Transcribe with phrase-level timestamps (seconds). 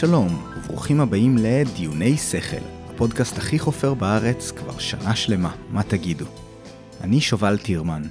[0.00, 6.24] שלום, וברוכים הבאים לדיוני שכל, הפודקאסט הכי חופר בארץ כבר שנה שלמה, מה תגידו?
[7.00, 8.02] אני שובל טירמן.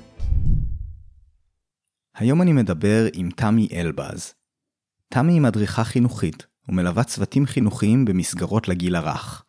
[2.16, 4.34] היום אני מדבר עם תמי אלבז.
[5.10, 9.44] תמי היא מדריכה חינוכית, ומלווה צוותים חינוכיים במסגרות לגיל הרך.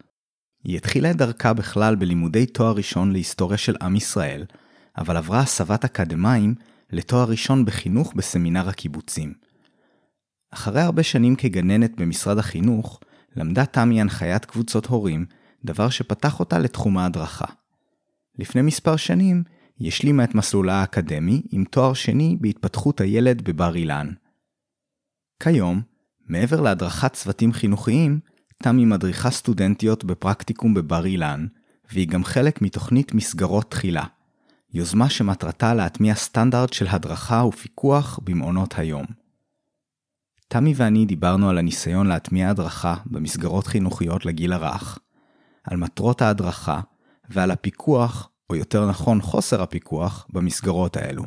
[0.64, 4.44] היא התחילה את דרכה בכלל בלימודי תואר ראשון להיסטוריה של עם ישראל,
[4.98, 6.54] אבל עברה הסבת אקדמאים
[6.90, 9.47] לתואר ראשון בחינוך בסמינר הקיבוצים.
[10.50, 13.00] אחרי הרבה שנים כגננת במשרד החינוך,
[13.36, 15.26] למדה תמי הנחיית קבוצות הורים,
[15.64, 17.46] דבר שפתח אותה לתחום ההדרכה.
[18.38, 19.42] לפני מספר שנים,
[19.78, 24.08] היא השלימה את מסלולה האקדמי עם תואר שני בהתפתחות הילד בבר אילן.
[25.42, 25.80] כיום,
[26.26, 28.20] מעבר להדרכת צוותים חינוכיים,
[28.62, 31.46] תמי מדריכה סטודנטיות בפרקטיקום בבר אילן,
[31.92, 34.04] והיא גם חלק מתוכנית מסגרות תחילה,
[34.72, 39.06] יוזמה שמטרתה להטמיע סטנדרט של הדרכה ופיקוח במעונות היום.
[40.48, 44.98] תמי ואני דיברנו על הניסיון להטמיע הדרכה במסגרות חינוכיות לגיל הרך,
[45.64, 46.80] על מטרות ההדרכה
[47.28, 51.24] ועל הפיקוח, או יותר נכון חוסר הפיקוח, במסגרות האלו.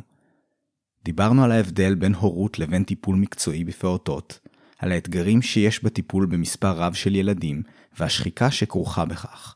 [1.04, 4.38] דיברנו על ההבדל בין הורות לבין טיפול מקצועי בפעוטות,
[4.78, 7.62] על האתגרים שיש בטיפול במספר רב של ילדים
[7.98, 9.54] והשחיקה שכרוכה בכך.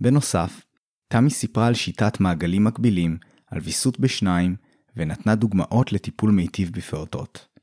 [0.00, 0.64] בנוסף,
[1.08, 4.56] תמי סיפרה על שיטת מעגלים מקבילים, על ויסות בשניים,
[4.96, 7.55] ונתנה דוגמאות לטיפול מיטיב בפעוטות.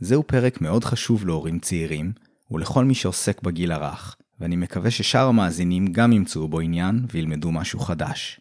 [0.00, 2.12] זהו פרק מאוד חשוב להורים צעירים,
[2.50, 7.80] ולכל מי שעוסק בגיל הרך, ואני מקווה ששאר המאזינים גם ימצאו בו עניין וילמדו משהו
[7.80, 8.40] חדש.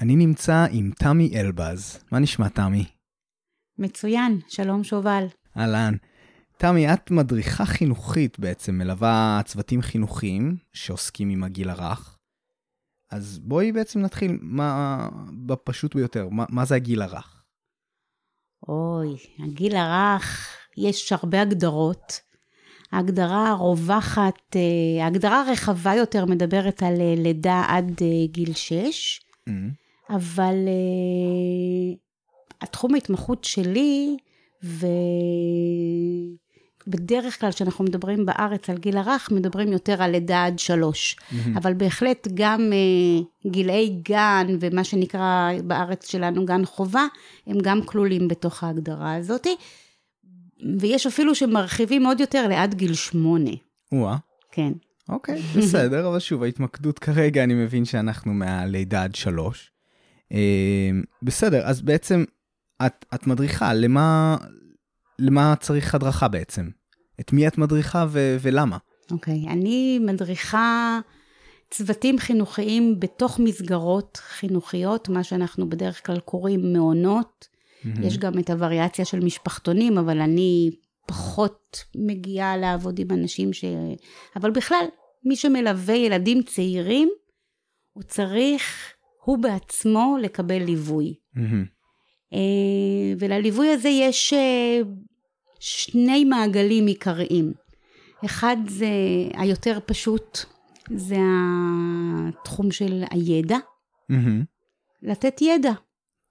[0.00, 1.98] אני נמצא עם תמי אלבז.
[2.12, 2.84] מה נשמע, תמי?
[3.78, 5.24] מצוין, שלום שובל.
[5.56, 5.94] אהלן.
[6.56, 12.18] תמי, את מדריכה חינוכית בעצם, מלווה צוותים חינוכיים שעוסקים עם הגיל הרך.
[13.10, 15.08] אז בואי בעצם נתחיל מה,
[15.46, 17.37] בפשוט ביותר, מה, מה זה הגיל הרך?
[18.68, 22.20] אוי, הגיל הרך, יש הרבה הגדרות.
[22.92, 29.52] ההגדרה הרווחת, אה, ההגדרה הרחבה יותר מדברת על אה, לידה עד אה, גיל 6, mm-hmm.
[30.14, 30.56] אבל
[32.60, 34.16] התחום ההתמחות שלי,
[36.88, 41.16] ובדרך כלל כשאנחנו מדברים בארץ על גיל הרך, מדברים יותר על לידה עד שלוש.
[41.16, 41.58] Mm-hmm.
[41.58, 47.06] אבל בהחלט גם uh, גילאי גן ומה שנקרא בארץ שלנו גן חובה,
[47.46, 49.46] הם גם כלולים בתוך ההגדרה הזאת.
[50.80, 53.50] ויש אפילו שמרחיבים עוד יותר לעד גיל שמונה.
[53.92, 54.16] וואה.
[54.52, 54.72] כן.
[55.08, 59.70] אוקיי, בסדר, אבל שוב, ההתמקדות כרגע, אני מבין שאנחנו מהלידה עד שלוש.
[60.32, 60.36] Uh,
[61.22, 62.24] בסדר, אז בעצם
[62.86, 64.36] את, את מדריכה, למה,
[65.18, 66.68] למה צריך הדרכה בעצם?
[67.20, 68.76] את מי את מדריכה ו, ולמה?
[69.10, 70.98] אוקיי, okay, אני מדריכה
[71.70, 77.48] צוותים חינוכיים בתוך מסגרות חינוכיות, מה שאנחנו בדרך כלל קוראים מעונות.
[77.48, 78.06] Mm-hmm.
[78.06, 80.70] יש גם את הווריאציה של משפחתונים, אבל אני
[81.06, 83.64] פחות מגיעה לעבוד עם אנשים ש...
[84.36, 84.84] אבל בכלל,
[85.24, 87.08] מי שמלווה ילדים צעירים,
[87.92, 88.92] הוא צריך,
[89.24, 91.14] הוא בעצמו, לקבל ליווי.
[91.36, 91.78] Mm-hmm.
[93.18, 94.80] ולליווי הזה יש אה,
[95.60, 97.52] שני מעגלים עיקריים.
[98.24, 98.88] אחד זה
[99.34, 100.38] היותר פשוט,
[100.94, 101.16] זה
[102.28, 103.58] התחום של הידע.
[104.12, 104.44] Mm-hmm.
[105.02, 105.72] לתת ידע.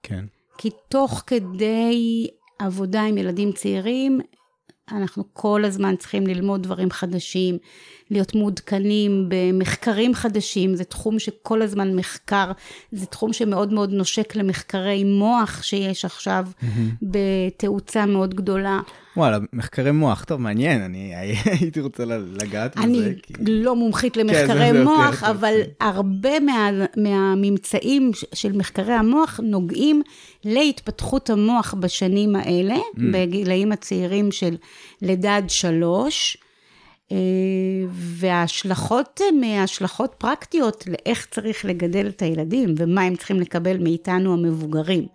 [0.02, 0.24] כן.
[0.58, 2.26] כי תוך כדי
[2.58, 4.20] עבודה עם ילדים צעירים,
[4.92, 7.58] אנחנו כל הזמן צריכים ללמוד דברים חדשים,
[8.10, 12.52] להיות מעודכנים במחקרים חדשים, זה תחום שכל הזמן מחקר,
[12.92, 16.66] זה תחום שמאוד מאוד נושק למחקרי מוח שיש עכשיו mm-hmm.
[17.02, 18.80] בתאוצה מאוד גדולה.
[19.16, 21.14] וואלה, מחקרי מוח, טוב, מעניין, אני
[21.60, 22.04] הייתי רוצה
[22.42, 22.84] לגעת בזה.
[22.84, 23.32] אני כי...
[23.46, 25.70] לא מומחית כן, למחקרי כן, מוח, יותר, אבל יותר.
[25.80, 30.02] הרבה מה, מהממצאים של מחקרי המוח נוגעים
[30.44, 33.00] להתפתחות המוח בשנים האלה, mm.
[33.12, 34.56] בגילאים הצעירים של
[35.02, 36.36] לידה עד שלוש.
[37.12, 37.16] אה,
[37.90, 45.06] וההשלכות הן השלכות פרקטיות לאיך צריך לגדל את הילדים ומה הם צריכים לקבל מאיתנו המבוגרים.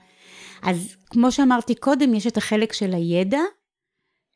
[0.62, 3.40] אז כמו שאמרתי קודם, יש את החלק של הידע.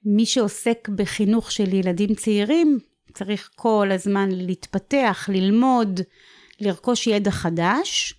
[0.05, 2.79] מי שעוסק בחינוך של ילדים צעירים
[3.13, 5.99] צריך כל הזמן להתפתח, ללמוד,
[6.59, 8.13] לרכוש ידע חדש.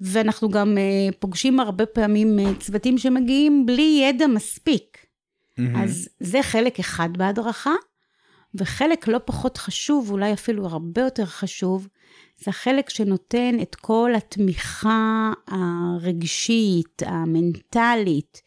[0.00, 4.98] ואנחנו גם אה, פוגשים הרבה פעמים אה, צוותים שמגיעים בלי ידע מספיק.
[4.98, 5.62] Mm-hmm.
[5.76, 7.74] אז זה חלק אחד בהדרכה.
[8.58, 11.88] וחלק לא פחות חשוב, אולי אפילו הרבה יותר חשוב,
[12.38, 18.42] זה החלק שנותן את כל התמיכה הרגשית, המנטלית,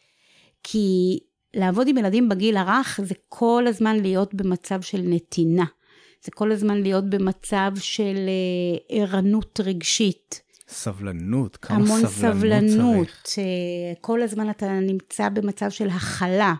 [0.64, 1.20] כי
[1.54, 5.66] לעבוד עם ילדים בגיל הרך זה כל הזמן להיות במצב של נתינה.
[6.24, 10.42] זה כל הזמן להיות במצב של אה, ערנות רגשית.
[10.68, 13.08] סבלנות, כמה המון סבלנות, סבלנות.
[13.24, 13.40] צריך.
[13.40, 16.54] אה, כל הזמן אתה נמצא במצב של הכלה.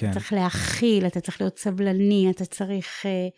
[0.00, 3.06] כן, אתה צריך להכיל, אתה צריך להיות סבלני, אתה צריך...
[3.06, 3.28] אה,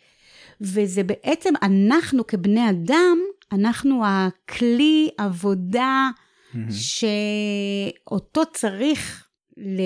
[0.61, 3.17] וזה בעצם, אנחנו כבני אדם,
[3.51, 6.09] אנחנו הכלי עבודה
[6.53, 6.67] מהמם.
[6.71, 9.27] שאותו צריך
[9.57, 9.81] ל...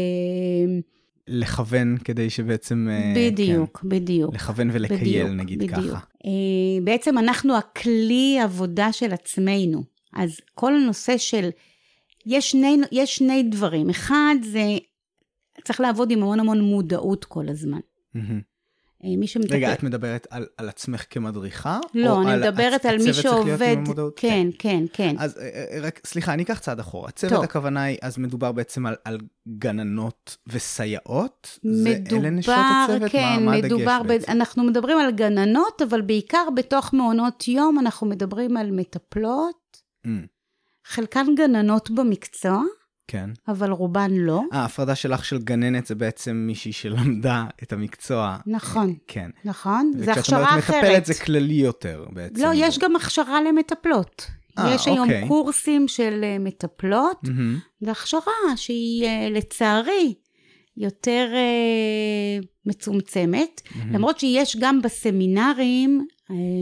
[1.27, 2.87] לכוון כדי שבעצם...
[2.91, 4.31] אה, בדיוק, בדיוק.
[4.31, 5.89] כן, לכוון ולקייל, בדיוק, נגיד בדיוק.
[5.89, 5.99] ככה.
[6.25, 9.83] אה, בעצם אנחנו הכלי עבודה של עצמנו.
[10.13, 11.49] אז כל הנושא של,
[12.25, 13.89] יש שני, יש שני דברים.
[13.89, 14.77] אחד זה,
[15.67, 17.79] צריך לעבוד עם המון המון מודעות כל הזמן.
[18.15, 19.53] אה, מי שמטפל...
[19.55, 21.79] רגע, את מדברת על, על עצמך כמדריכה?
[21.93, 23.75] לא, אני על מדברת על מי שעובד...
[23.77, 24.13] המודעות?
[24.15, 25.15] כן, כן, כן.
[25.19, 27.09] אז אה, אה, רק, סליחה, אני אקח צעד אחורה.
[27.09, 27.43] הצוות, טוב.
[27.43, 29.17] הכוונה היא, אז מדובר בעצם על, על
[29.47, 31.59] גננות וסייעות?
[31.63, 33.11] זה- אלה נשות מדובר, הצוות?
[33.11, 34.07] כן, מה, מה הדגש מדובר, ב...
[34.07, 34.31] בעצם?
[34.31, 39.57] אנחנו מדברים על גננות, אבל בעיקר בתוך מעונות יום אנחנו מדברים על מטפלות,
[40.05, 40.09] Mm,
[40.85, 42.61] חלקן גננות במקצוע,
[43.07, 43.29] כן.
[43.47, 44.41] אבל רובן לא.
[44.53, 48.37] אה, ההפרדה שלך של גננת זה בעצם מישהי שלמדה את המקצוע.
[48.45, 49.29] נכון, כן.
[49.45, 50.83] נכון, זה וכשאת הכשרה אומרת אחרת.
[50.83, 52.43] מטפלת זה כללי יותר בעצם.
[52.43, 54.27] לא, יש גם הכשרה למטפלות.
[54.59, 55.27] אה, יש היום אוקיי.
[55.27, 57.59] קורסים של אה, מטפלות, מהמם.
[57.81, 60.13] והכשרה שהיא אה, לצערי
[60.77, 63.93] יותר אה, מצומצמת, מהמם.
[63.93, 66.07] למרות שיש גם בסמינרים,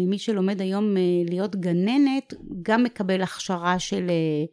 [0.07, 0.95] מי שלומד היום
[1.29, 4.45] להיות גננת, גם מקבל הכשרה של, אה,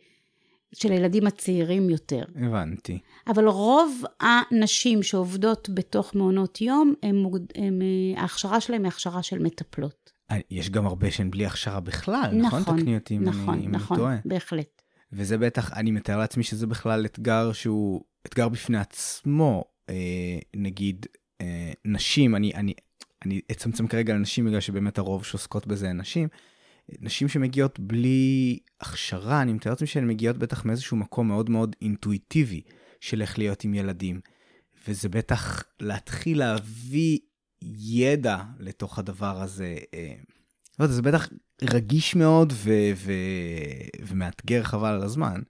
[0.75, 2.23] של הילדים הצעירים יותר.
[2.37, 2.99] הבנתי.
[3.27, 9.23] אבל רוב הנשים שעובדות בתוך מעונות יום, הם, מוגד- הם, אה, ההכשרה שלהם היא הכשרה
[9.23, 10.13] של מטפלות.
[10.31, 12.61] אה, יש גם הרבה שהן בלי הכשרה בכלל, נכון?
[12.61, 14.17] נכון, תקני אותי אם נכון, אני אם נכון, אני טועה.
[14.25, 14.83] בהחלט.
[15.13, 19.95] וזה בטח, אני מתאר לעצמי שזה בכלל אתגר שהוא אתגר בפני עצמו, אה,
[20.57, 21.07] נגיד
[21.41, 22.75] אה, נשים, אני, אני,
[23.25, 26.29] אני אצמצם כרגע לנשים בגלל שבאמת הרוב שעוסקות בזה הן נשים,
[27.01, 32.63] נשים שמגיעות בלי הכשרה, אני מתאר לעצמי שהן מגיעות בטח מאיזשהו מקום מאוד מאוד אינטואיטיבי
[33.01, 34.21] של איך להיות עם ילדים.
[34.89, 37.19] וזה בטח להתחיל להביא
[37.63, 39.77] ידע לתוך הדבר הזה.
[39.95, 40.15] אה,
[40.79, 41.29] לא יודע, זה בטח
[41.63, 45.41] רגיש מאוד ו- ו- ומאתגר חבל על הזמן.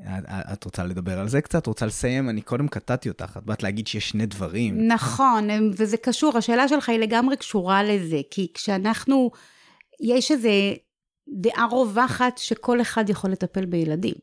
[0.00, 1.66] את, את רוצה לדבר על זה קצת?
[1.66, 2.28] רוצה לסיים?
[2.28, 4.88] אני קודם קטעתי אותך, את באת להגיד שיש שני דברים.
[4.88, 9.30] נכון, וזה קשור, השאלה שלך היא לגמרי קשורה לזה, כי כשאנחנו,
[10.02, 10.48] יש איזו
[11.28, 14.14] דעה רווחת שכל אחד יכול לטפל בילדים.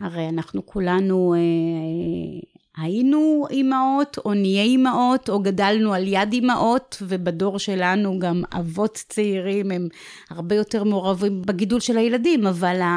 [0.00, 2.48] הרי אנחנו כולנו אה,
[2.82, 9.70] היינו אימהות, או נהיה אימהות, או גדלנו על יד אימהות, ובדור שלנו גם אבות צעירים
[9.70, 9.88] הם
[10.30, 12.90] הרבה יותר מעורבים בגידול של הילדים, אבל ה...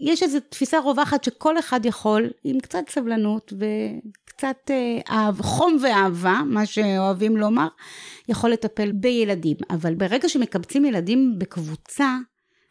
[0.00, 3.52] יש איזו תפיסה רווחת שכל אחד יכול, עם קצת סבלנות
[4.32, 4.70] וקצת
[5.10, 7.68] אה, חום ואהבה, מה שאוהבים לומר,
[8.28, 9.56] יכול לטפל בילדים.
[9.70, 12.16] אבל ברגע שמקבצים ילדים בקבוצה,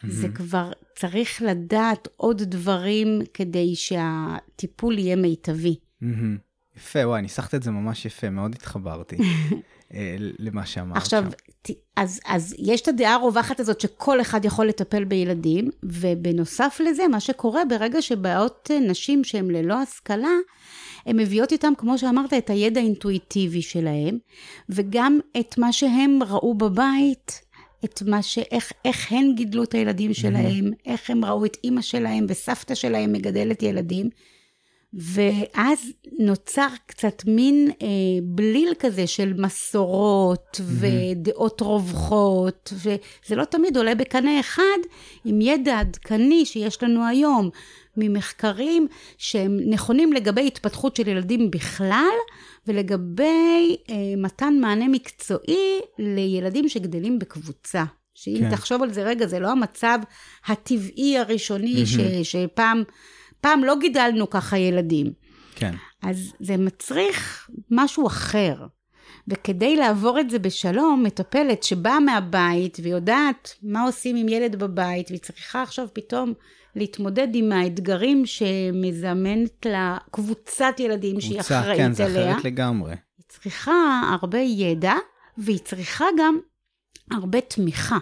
[0.07, 0.35] זה מהמם.
[0.35, 5.75] כבר צריך לדעת עוד דברים כדי שהטיפול יהיה מיטבי.
[6.01, 6.37] מהמם.
[6.77, 9.17] יפה, וואי, ניסחת את זה ממש יפה, מאוד התחברתי
[10.39, 11.23] למה שאמרת עכשיו,
[11.67, 11.73] שם.
[11.95, 17.19] אז, אז יש את הדעה הרווחת הזאת שכל אחד יכול לטפל בילדים, ובנוסף לזה, מה
[17.19, 20.35] שקורה ברגע שבאות נשים שהן ללא השכלה,
[21.05, 24.17] הן מביאות איתן, כמו שאמרת, את הידע האינטואיטיבי שלהן,
[24.69, 27.41] וגם את מה שהם ראו בבית,
[27.85, 28.37] את מה ש...
[28.37, 33.13] איך, איך הן גידלו את הילדים שלהם, איך הם ראו את אימא שלהם וסבתא שלהם
[33.13, 34.09] מגדלת ילדים.
[34.93, 35.79] ואז
[36.19, 37.87] נוצר קצת מין אה,
[38.23, 44.79] בליל כזה של מסורות ודעות רווחות, וזה לא תמיד עולה בקנה אחד
[45.25, 47.49] עם ידע עדכני שיש לנו היום
[47.97, 52.15] ממחקרים שהם נכונים לגבי התפתחות של ילדים בכלל,
[52.67, 57.83] ולגבי אה, מתן מענה מקצועי לילדים שגדלים בקבוצה.
[58.15, 58.51] שאם כן.
[58.51, 59.99] תחשוב על זה רגע, זה לא המצב
[60.45, 62.83] הטבעי הראשוני ש, שפעם
[63.41, 65.13] פעם לא גידלנו ככה ילדים.
[65.55, 65.75] כן.
[66.03, 68.55] אז זה מצריך משהו אחר.
[69.27, 75.21] וכדי לעבור את זה בשלום, מטפלת שבאה מהבית ויודעת מה עושים עם ילד בבית, והיא
[75.21, 76.33] צריכה עכשיו פתאום
[76.75, 82.31] להתמודד עם האתגרים שמזמנת לה קבוצת ילדים שהיא קבוצה, אחראית כן, זה אליה.
[82.31, 82.91] אחרת לגמרי.
[82.91, 84.93] היא צריכה הרבה ידע,
[85.37, 86.39] והיא צריכה גם
[87.11, 87.97] הרבה תמיכה.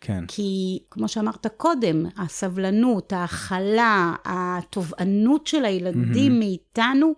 [0.00, 0.24] כן.
[0.28, 6.38] כי כמו שאמרת קודם, הסבלנות, ההכלה, התובענות של הילדים מהמם.
[6.38, 7.14] מאיתנו,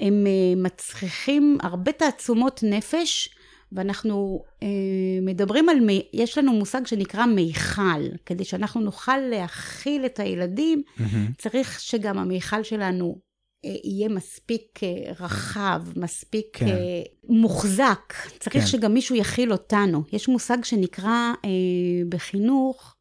[0.00, 3.28] הם אה, מצריכים הרבה תעצומות נפש,
[3.72, 4.68] ואנחנו אה,
[5.22, 5.76] מדברים על,
[6.12, 11.32] יש לנו מושג שנקרא מיכל, כדי שאנחנו נוכל להכיל את הילדים, מהמם.
[11.38, 13.25] צריך שגם המיכל שלנו
[13.84, 16.66] יהיה מספיק אה, רחב, מספיק כן.
[16.66, 16.74] כן.
[17.28, 18.14] מוחזק.
[18.38, 18.66] צריך כן.
[18.66, 20.02] שגם מישהו יכיל אותנו.
[20.12, 21.50] יש מושג שנקרא אה,
[22.08, 22.96] בחינוך,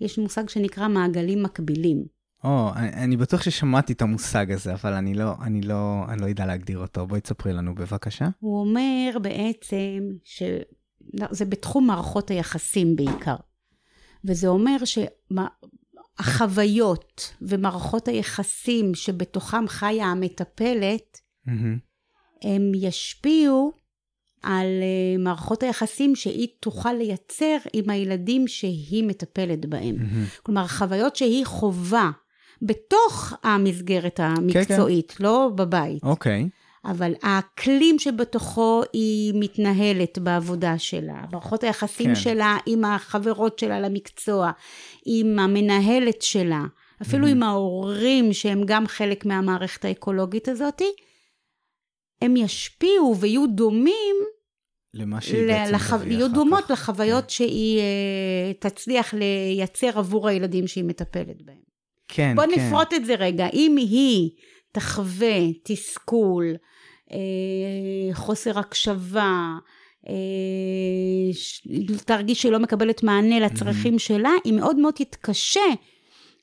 [0.00, 2.04] יש מושג שנקרא מעגלים מקבילים.
[2.44, 6.26] או, אני, אני בטוח ששמעתי את המושג הזה, אבל אני לא, אני לא, אני לא
[6.26, 7.06] יודע להגדיר אותו.
[7.06, 8.28] בואי תספרי לנו בבקשה.
[8.40, 13.36] הוא אומר בעצם שזה בתחום מערכות היחסים בעיקר.
[14.24, 14.76] וזה אומר
[16.18, 21.50] שהחוויות ומערכות היחסים שבתוכם חיה המטפלת, mm-hmm.
[22.42, 23.72] הם ישפיעו
[24.42, 29.96] על אה, מערכות היחסים שהיא תוכל לייצר עם הילדים שהיא מטפלת בהם.
[29.96, 30.42] Mm-hmm.
[30.42, 32.10] כלומר, חוויות שהיא חווה
[32.62, 35.24] בתוך המסגרת המקצועית, כן, כן.
[35.24, 36.02] לא בבית.
[36.02, 36.48] אוקיי.
[36.84, 42.14] אבל האקלים שבתוכו היא מתנהלת בעבודה שלה, מערכות היחסים כן.
[42.14, 44.50] שלה עם החברות שלה למקצוע,
[45.06, 46.62] עם המנהלת שלה,
[47.02, 47.30] אפילו mm-hmm.
[47.30, 50.82] עם ההורים שהם גם חלק מהמערכת האקולוגית הזאת,
[52.22, 54.16] הם ישפיעו ויהיו דומים
[54.94, 55.92] למה שהיא בעצם לח...
[56.06, 57.30] יהיו דומות לחוויות כן.
[57.30, 61.56] שהיא uh, תצליח לייצר עבור הילדים שהיא מטפלת בהם.
[62.08, 62.50] כן, בוא כן.
[62.50, 63.46] בוא נפרוט את זה רגע.
[63.52, 64.30] אם היא
[64.72, 66.56] תחווה תסכול, אה,
[68.12, 69.52] חוסר הקשבה,
[70.08, 70.14] אה,
[72.04, 73.98] תרגיש שהיא לא מקבלת מענה לצרכים mm-hmm.
[73.98, 75.60] שלה, היא מאוד מאוד תתקשה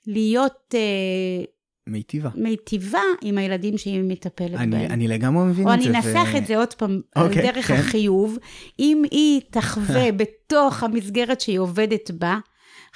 [0.08, 0.76] להיות...
[0.76, 1.44] אה,
[1.88, 2.30] מיטיבה.
[2.36, 4.92] מיטיבה עם הילדים שהיא מטפלת אני, בהם.
[4.92, 5.88] אני לגמרי מבין את זה.
[5.88, 6.38] או אני אנסח ו...
[6.38, 7.74] את זה עוד פעם, okay, על אוקיי, דרך כן.
[7.74, 8.38] החיוב.
[8.80, 12.38] אם היא תחווה בתוך המסגרת שהיא עובדת בה,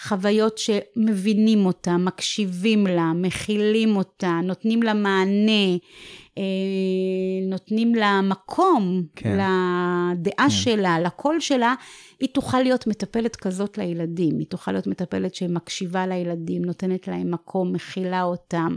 [0.02, 5.76] חוויות שמבינים אותה, מקשיבים לה, מכילים אותה, נותנים לה מענה, אה,
[7.50, 9.38] נותנים לה מקום כן.
[9.38, 10.50] לדעה כן.
[10.50, 11.76] שלה, לקול שלה,
[12.20, 14.40] היא תוכל להיות מטפלת כזאת לילדים.
[14.40, 18.76] היא תוכל להיות מטפלת שמקשיבה לילדים, נותנת להם מקום, מכילה אותם,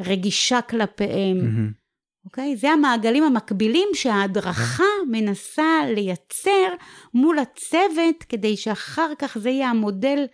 [0.00, 1.38] רגישה כלפיהם.
[1.40, 1.88] Mm-hmm.
[2.24, 2.56] אוקיי?
[2.56, 6.68] זה המעגלים המקבילים שההדרכה מנסה לייצר
[7.14, 10.26] מול הצוות, כדי שאחר כך זה יהיה המודל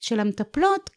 [0.00, 0.90] של המטפלות,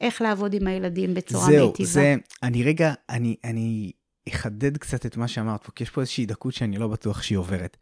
[0.00, 1.88] איך לעבוד עם הילדים בצורה זהו, מיטיבה.
[1.88, 3.92] זהו, זה, אני רגע, אני, אני
[4.28, 7.38] אחדד קצת את מה שאמרת פה, כי יש פה איזושהי דקות שאני לא בטוח שהיא
[7.38, 7.76] עוברת.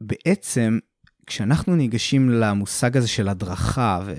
[0.00, 0.78] בעצם,
[1.26, 4.14] כשאנחנו ניגשים למושג הזה של הדרכה, ו...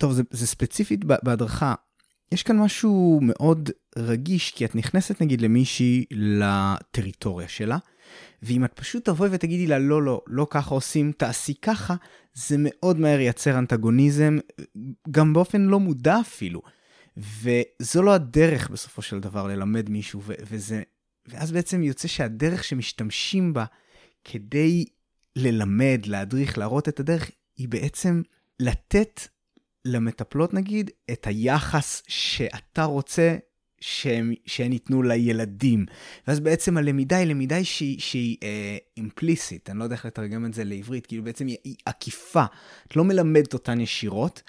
[0.00, 1.74] טוב, זה, זה ספציפית בהדרכה,
[2.32, 7.78] יש כאן משהו מאוד רגיש, כי את נכנסת נגיד למישהי לטריטוריה שלה,
[8.42, 11.94] ואם את פשוט תבואי ותגידי לה, לא, לא, לא ככה עושים, תעשי ככה,
[12.34, 14.38] זה מאוד מהר ייצר אנטגוניזם,
[15.10, 16.62] גם באופן לא מודע אפילו.
[17.16, 20.82] וזו לא הדרך בסופו של דבר ללמד מישהו, ו- וזה,
[21.26, 23.64] ואז בעצם יוצא שהדרך שמשתמשים בה
[24.24, 24.84] כדי
[25.36, 28.22] ללמד, להדריך, להראות את הדרך, היא בעצם
[28.60, 29.20] לתת
[29.84, 33.36] למטפלות נגיד את היחס שאתה רוצה
[33.80, 35.86] שהם, שהן ייתנו לילדים.
[36.26, 38.36] ואז בעצם הלמידה היא למידה שהיא, שהיא
[38.96, 42.44] אימפליסית, אה, אני לא יודע איך לתרגם את זה לעברית, כאילו בעצם היא, היא עקיפה.
[42.86, 44.42] את לא מלמדת אותן ישירות,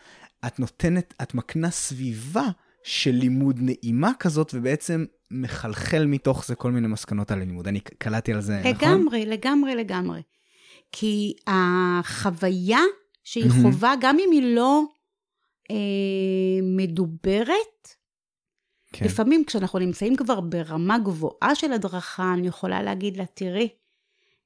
[0.47, 2.47] את נותנת, את מקנה סביבה
[2.83, 7.67] של לימוד נעימה כזאת, ובעצם מחלחל מתוך זה כל מיני מסקנות על הלימוד.
[7.67, 8.89] אני קלטתי על זה, לגמרי, נכון?
[8.89, 10.21] לגמרי, לגמרי, לגמרי.
[10.91, 12.79] כי החוויה
[13.23, 14.83] שהיא חובה, גם אם היא לא
[15.71, 15.75] אה,
[16.63, 17.87] מדוברת,
[18.93, 19.05] כן.
[19.05, 23.69] לפעמים כשאנחנו נמצאים כבר ברמה גבוהה של הדרכה, אני יכולה להגיד לה, תראי,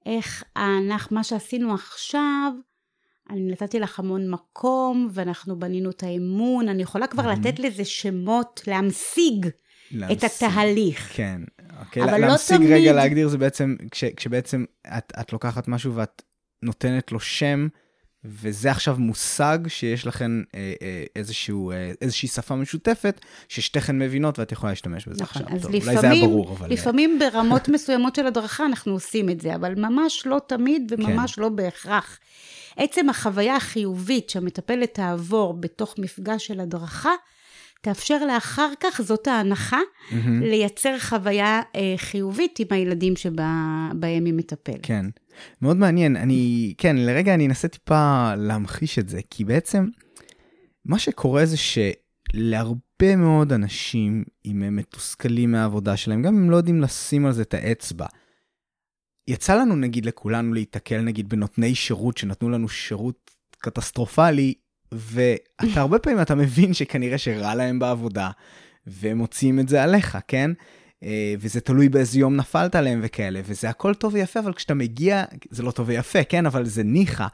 [0.06, 2.54] איך אנחנו, מה שעשינו עכשיו,
[3.30, 7.40] אני נתתי לך המון מקום, ואנחנו בנינו את האמון, אני יכולה כבר mm-hmm.
[7.40, 9.48] לתת לזה שמות, להמשיג
[9.92, 11.12] להמשיג, את התהליך.
[11.14, 11.42] כן,
[11.80, 12.72] אוקיי, אבל לא להמשיג תמיד...
[12.72, 14.66] רגע להגדיר זה בעצם, כש, כשבעצם
[14.98, 16.22] את, את לוקחת משהו ואת
[16.64, 17.68] נותנת לו שם,
[18.28, 24.52] וזה עכשיו מושג שיש לכן אה, אה, איזשהו, אה, איזושהי שפה משותפת, ששתיכן מבינות ואת
[24.52, 25.62] יכולה להשתמש בזה נכון, עכשיו.
[25.62, 26.72] טוב, לפעמים, אולי זה היה ברור, אבל...
[26.72, 31.42] לפעמים ברמות מסוימות של הדרכה אנחנו עושים את זה, אבל ממש לא תמיד וממש כן.
[31.42, 32.20] לא בהכרח.
[32.78, 37.12] עצם החוויה החיובית שהמטפלת תעבור בתוך מפגש של הדרכה,
[37.82, 40.16] תאפשר לה אחר כך, זאת ההנחה, mm-hmm.
[40.42, 44.80] לייצר חוויה אה, חיובית עם הילדים שבהם היא מטפלת.
[44.84, 45.06] כן.
[45.62, 46.16] מאוד מעניין.
[46.16, 49.86] אני, כן, לרגע אני אנסה טיפה להמחיש את זה, כי בעצם
[50.86, 56.56] מה שקורה זה שלהרבה מאוד אנשים, אם הם מתוסכלים מהעבודה שלהם, גם אם הם לא
[56.58, 58.06] יודעים לשים על זה את האצבע,
[59.28, 64.54] יצא לנו נגיד לכולנו להיתקל נגיד בנותני שירות שנתנו לנו שירות קטסטרופלי,
[64.92, 68.30] ואתה הרבה פעמים אתה מבין שכנראה שרע להם בעבודה,
[68.88, 70.52] והם מוציאים את זה עליך, כן?
[71.04, 75.24] אה, וזה תלוי באיזה יום נפלת עליהם וכאלה, וזה הכל טוב ויפה, אבל כשאתה מגיע,
[75.50, 77.28] זה לא טוב ויפה, כן, אבל זה ניחא.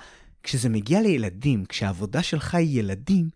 [0.43, 3.29] כשזה מגיע לילדים, כשהעבודה שלך היא ילדים,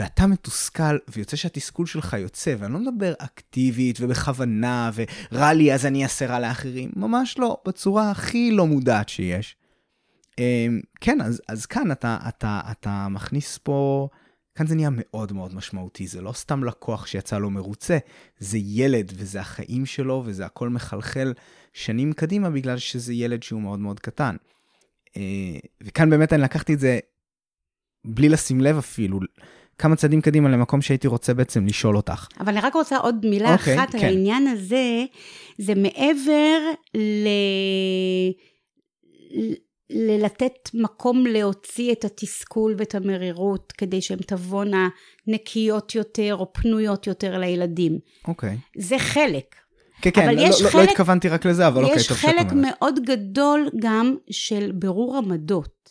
[0.00, 6.02] ואתה מתוסכל, ויוצא שהתסכול שלך יוצא, ואני לא מדבר אקטיבית ובכוונה, ורע לי אז אני
[6.02, 9.56] אעשה רע לאחרים, ממש לא, בצורה הכי לא מודעת שיש.
[10.38, 10.66] אה,
[11.00, 14.08] כן, אז, אז כאן אתה, אתה, אתה מכניס פה
[14.54, 17.98] כאן זה נהיה מאוד מאוד משמעותי, זה לא סתם לקוח שיצא לו מרוצה,
[18.38, 21.32] זה ילד וזה החיים שלו וזה הכל מחלחל
[21.72, 24.36] שנים קדימה בגלל שזה ילד שהוא מאוד מאוד קטן.
[25.16, 25.22] אה,
[25.82, 26.98] וכאן באמת אני לקחתי את זה
[28.04, 29.20] בלי לשים לב אפילו,
[29.78, 32.28] כמה צעדים קדימה למקום שהייתי רוצה בעצם לשאול אותך.
[32.40, 33.98] אבל אני רק רוצה עוד מילה okay, אוקיי, אחת כן.
[33.98, 35.04] על העניין הזה,
[35.58, 36.60] זה מעבר
[36.94, 37.28] ל...
[39.90, 44.88] ללתת מקום להוציא את התסכול ואת המרירות, כדי שהן תבואנה
[45.26, 47.98] נקיות יותר או פנויות יותר לילדים.
[48.28, 48.56] אוקיי.
[48.56, 48.80] Okay.
[48.82, 49.54] זה חלק.
[50.00, 52.46] כן, כן, לא, לא, חלק, לא התכוונתי רק לזה, אבל אוקיי, טוב שאת אומרת.
[52.46, 55.90] יש חלק מאוד גדול גם של בירור עמדות,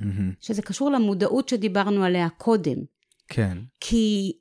[0.00, 0.04] mm-hmm.
[0.40, 2.76] שזה קשור למודעות שדיברנו עליה קודם.
[3.28, 3.58] כן.
[3.80, 4.32] כי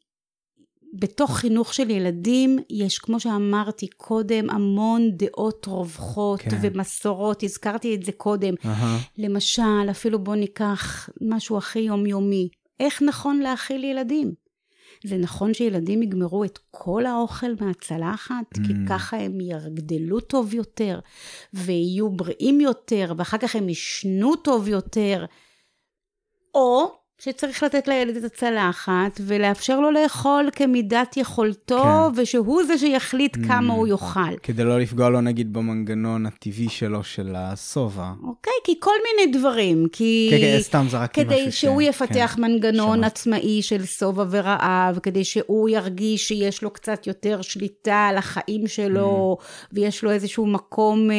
[0.93, 6.57] בתוך חינוך של ילדים יש, כמו שאמרתי קודם, המון דעות רווחות כן.
[6.61, 8.53] ומסורות, הזכרתי את זה קודם.
[8.53, 8.67] Uh-huh.
[9.17, 14.33] למשל, אפילו בואו ניקח משהו הכי יומיומי, איך נכון להאכיל ילדים?
[15.03, 18.67] זה נכון שילדים יגמרו את כל האוכל מהצלחת, mm.
[18.67, 20.99] כי ככה הם יגדלו טוב יותר,
[21.53, 25.25] ויהיו בריאים יותר, ואחר כך הם ישנו טוב יותר.
[26.55, 32.21] או שצריך לתת לילד את הצלחת ולאפשר לו לאכול כמידת יכולתו, כן.
[32.21, 34.37] ושהוא זה שיחליט mm, כמה הוא יאכל.
[34.43, 38.11] כדי לא לפגוע לו נגיד במנגנון הטבעי שלו של השובע.
[38.23, 39.87] אוקיי, כי כל מיני דברים.
[39.91, 40.27] כי...
[40.31, 41.39] כן, כן, סתם זרקתי משהו.
[41.39, 43.07] כדי שהוא יפתח כן, מנגנון שמה.
[43.07, 49.37] עצמאי של שובע ורעב, כדי שהוא ירגיש שיש לו קצת יותר שליטה על החיים שלו,
[49.39, 49.67] mm.
[49.73, 51.15] ויש לו איזשהו מקום אה,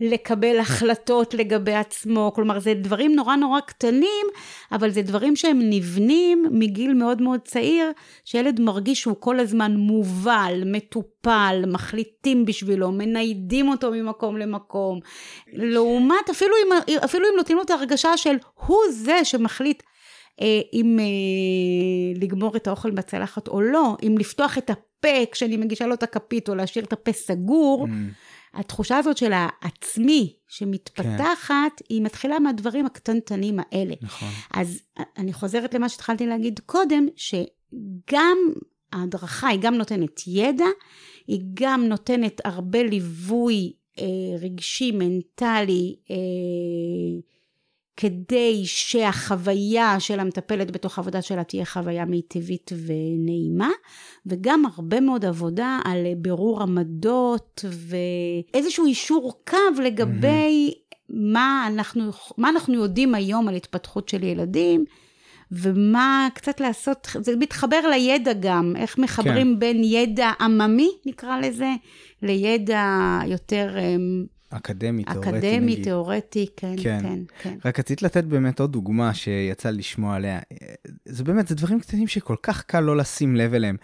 [0.00, 2.32] לקבל החלטות לגבי עצמו.
[2.34, 4.26] כלומר, זה דברים נורא נורא קטנים,
[4.72, 7.92] אבל זה דברים שהם נבנים מגיל מאוד מאוד צעיר,
[8.24, 15.00] שילד מרגיש שהוא כל הזמן מובל, מטופל, מחליטים בשבילו, מניידים אותו ממקום למקום.
[15.52, 19.82] לעומת, אפילו אם, אפילו אם נותנים לו את ההרגשה של הוא זה שמחליט
[20.40, 25.86] אה, אם אה, לגמור את האוכל בצלחת או לא, אם לפתוח את הפה כשאני מגישה
[25.86, 27.86] לו את הכפית או להשאיר את הפה סגור.
[27.86, 27.90] Mm.
[28.54, 31.84] התחושה הזאת של העצמי שמתפתחת, כן.
[31.88, 33.94] היא מתחילה מהדברים הקטנטנים האלה.
[34.02, 34.28] נכון.
[34.54, 34.82] אז
[35.16, 38.38] אני חוזרת למה שהתחלתי להגיד קודם, שגם
[38.92, 40.66] ההדרכה היא גם נותנת ידע,
[41.26, 44.04] היא גם נותנת הרבה ליווי אה,
[44.40, 46.16] רגשי, מנטלי, אה,
[47.96, 53.70] כדי שהחוויה של המטפלת בתוך העבודה שלה תהיה חוויה מיטבית ונעימה,
[54.26, 60.82] וגם הרבה מאוד עבודה על בירור עמדות ואיזשהו אישור קו לגבי mm-hmm.
[61.12, 64.84] מה, אנחנו, מה אנחנו יודעים היום על התפתחות של ילדים.
[65.52, 69.58] ומה קצת לעשות, זה מתחבר לידע גם, איך מחברים כן.
[69.58, 71.70] בין ידע עממי, נקרא לזה,
[72.22, 75.30] לידע יותר אמ, אקדמי, תיאורטי.
[75.30, 77.58] אקדמי, תיאורטי, כן, כן, כן, כן.
[77.64, 80.40] רק רצית לתת באמת עוד דוגמה שיצא לשמוע עליה.
[81.04, 83.76] זה באמת, זה דברים קטנים שכל כך קל לא לשים לב אליהם.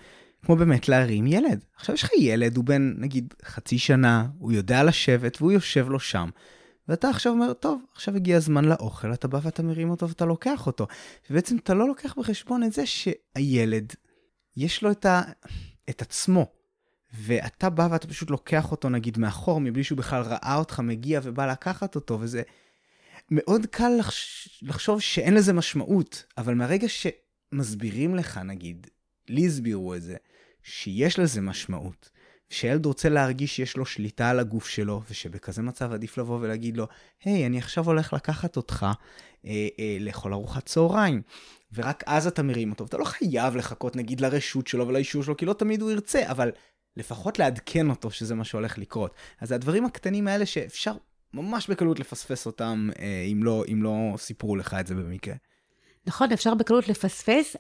[0.43, 1.65] כמו באמת להרים ילד.
[1.77, 6.01] עכשיו יש לך ילד, הוא בן נגיד חצי שנה, הוא יודע לשבת והוא יושב לו
[6.01, 6.29] שם.
[6.89, 10.67] ואתה עכשיו אומר, טוב, עכשיו הגיע הזמן לאוכל, אתה בא ואתה מרים אותו ואתה לוקח
[10.67, 10.87] אותו.
[11.31, 13.93] ובעצם אתה לא לוקח בחשבון את זה שהילד,
[14.57, 15.23] יש לו את, ה...
[15.91, 16.47] את עצמו.
[17.15, 21.47] ואתה בא ואתה פשוט לוקח אותו נגיד מאחור, מבלי שהוא בכלל ראה אותך מגיע ובא
[21.47, 22.43] לקחת אותו, וזה
[23.31, 24.49] מאוד קל לחש...
[24.63, 28.87] לחשוב שאין לזה משמעות, אבל מהרגע שמסבירים לך, נגיד,
[29.29, 30.17] לי הסבירו את זה,
[30.63, 32.11] שיש לזה משמעות,
[32.51, 36.87] שילד רוצה להרגיש שיש לו שליטה על הגוף שלו, ושבכזה מצב עדיף לבוא ולהגיד לו,
[37.25, 38.87] היי, hey, אני עכשיו הולך לקחת אותך
[39.45, 41.23] אה, אה, לאכול ארוחת צהריים.
[41.73, 45.47] ורק אז אתה מרים אותו, ואתה לא חייב לחכות נגיד לרשות שלו ולאישור שלו, כי
[45.47, 46.51] לא תמיד הוא ירצה, אבל
[46.99, 49.15] לפחות לעדכן אותו שזה מה שהולך לקרות.
[49.41, 50.93] אז הדברים הקטנים האלה שאפשר
[51.35, 55.35] ממש בקלות לפספס אותם, אה, אם לא, אם לא סיפרו לך את זה במקרה.
[56.07, 57.57] נכון, אפשר בקלות לפספס.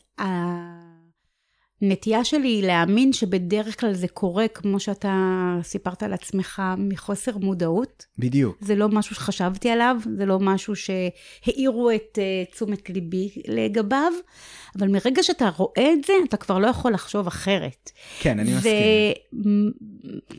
[1.82, 5.14] הנטייה שלי היא להאמין שבדרך כלל זה קורה, כמו שאתה
[5.62, 8.06] סיפרת על עצמך, מחוסר מודעות.
[8.18, 8.56] בדיוק.
[8.60, 14.12] זה לא משהו שחשבתי עליו, זה לא משהו שהאירו את uh, תשומת ליבי לגביו,
[14.78, 17.90] אבל מרגע שאתה רואה את זה, אתה כבר לא יכול לחשוב אחרת.
[18.20, 18.72] כן, אני מסכים.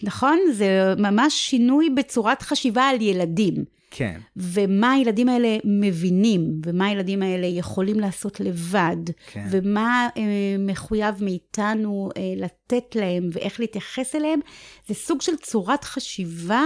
[0.03, 0.39] נכון?
[0.53, 3.78] זה ממש שינוי בצורת חשיבה על ילדים.
[3.91, 4.19] כן.
[4.35, 8.97] ומה הילדים האלה מבינים, ומה הילדים האלה יכולים לעשות לבד,
[9.27, 9.47] כן.
[9.51, 10.21] ומה אה,
[10.59, 14.39] מחויב מאיתנו אה, לתת להם ואיך להתייחס אליהם,
[14.87, 16.63] זה סוג של צורת חשיבה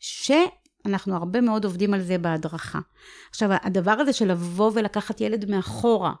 [0.00, 2.78] שאנחנו הרבה מאוד עובדים על זה בהדרכה.
[3.30, 6.12] עכשיו, הדבר הזה של לבוא ולקחת ילד מאחורה,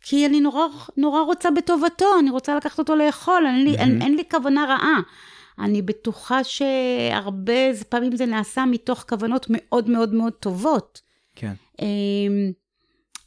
[0.00, 3.80] כי אני נורא, נורא רוצה בטובתו, אני רוצה לקחת אותו לאכול, אין לי, mm-hmm.
[3.80, 5.00] אין, אין לי כוונה רעה.
[5.58, 11.00] אני בטוחה שהרבה פעמים זה נעשה מתוך כוונות מאוד מאוד מאוד טובות.
[11.34, 11.52] כן.
[11.82, 12.52] אמ,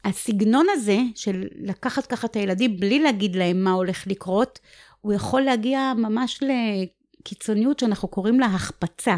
[0.06, 4.60] הסגנון הזה של לקחת ככה את הילדים בלי להגיד להם מה הולך לקרות,
[5.02, 9.16] הוא יכול להגיע ממש לקיצוניות שאנחנו קוראים לה החפצה.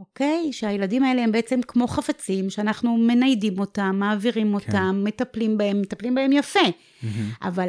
[0.00, 0.46] אוקיי?
[0.48, 0.52] Okay?
[0.52, 4.54] שהילדים האלה הם בעצם כמו חפצים, שאנחנו מניידים אותם, מעבירים כן.
[4.54, 5.04] אותם, כן.
[5.04, 6.60] מטפלים בהם, מטפלים בהם יפה.
[6.60, 7.06] Mm-hmm.
[7.42, 7.68] אבל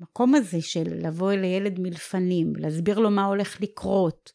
[0.00, 4.32] המקום הזה של לבוא אל הילד מלפנים, להסביר לו מה הולך לקרות,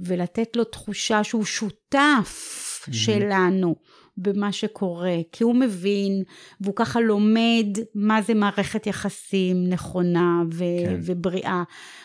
[0.00, 2.92] ולתת לו תחושה שהוא שותף mm-hmm.
[2.92, 3.76] שלנו,
[4.16, 6.22] במה שקורה, כי הוא מבין,
[6.60, 11.00] והוא ככה לומד מה זה מערכת יחסים נכונה ו- כן.
[11.02, 11.62] ובריאה.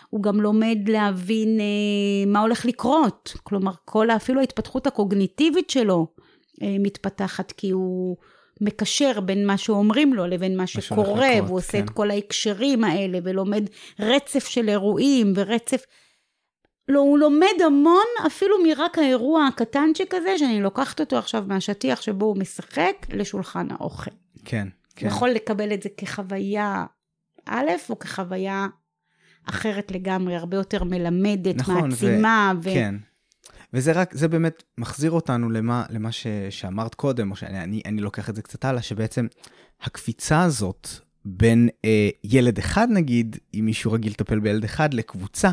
[0.10, 6.08] הוא גם לומד להבין אה, מה הולך לקרות, כלומר, כל, אפילו ההתפתחות הקוגניטיבית שלו
[6.64, 8.18] אה, מתפתחת, כי הוא...
[8.62, 11.84] מקשר בין מה שאומרים לו לבין מה שקורה, והוא עושה כן.
[11.84, 13.64] את כל ההקשרים האלה, ולומד
[14.00, 15.84] רצף של אירועים ורצף...
[16.88, 22.26] לא, הוא לומד המון אפילו מרק האירוע הקטנצ'יק הזה, שאני לוקחת אותו עכשיו מהשטיח שבו
[22.26, 24.12] הוא משחק לשולחן האוכל.
[24.46, 25.08] כן, כן.
[25.08, 26.86] יכול לקבל את זה כחוויה
[27.46, 28.68] א', או כחוויה
[29.50, 32.54] אחרת לגמרי, הרבה יותר מלמדת, נכון, מעצימה.
[32.56, 32.70] ו...
[32.70, 32.74] ו...
[32.74, 32.96] כן.
[33.74, 38.02] וזה רק, זה באמת מחזיר אותנו למה, למה ש, שאמרת קודם, או שאני אני, אני
[38.02, 39.28] לוקח את זה קצת הלאה, שבעצם
[39.82, 40.88] הקפיצה הזאת
[41.26, 45.52] בין אה, ילד אחד נגיד, אם מישהו רגיל לטפל בילד אחד, לקבוצה,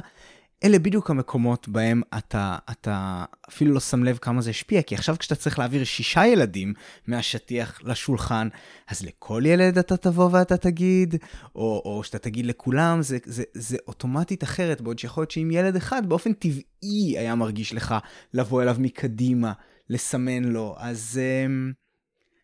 [0.65, 5.17] אלה בדיוק המקומות בהם אתה, אתה אפילו לא שם לב כמה זה השפיע, כי עכשיו
[5.19, 6.75] כשאתה צריך להעביר שישה ילדים
[7.07, 8.49] מהשטיח לשולחן,
[8.89, 11.17] אז לכל ילד אתה תבוא ואתה תגיד,
[11.55, 15.77] או, או שאתה תגיד לכולם, זה, זה, זה אוטומטית אחרת, בעוד שיכול להיות שאם ילד
[15.77, 17.95] אחד באופן טבעי היה מרגיש לך
[18.35, 19.53] לבוא אליו מקדימה,
[19.91, 21.73] לסמן לו, אז אמ,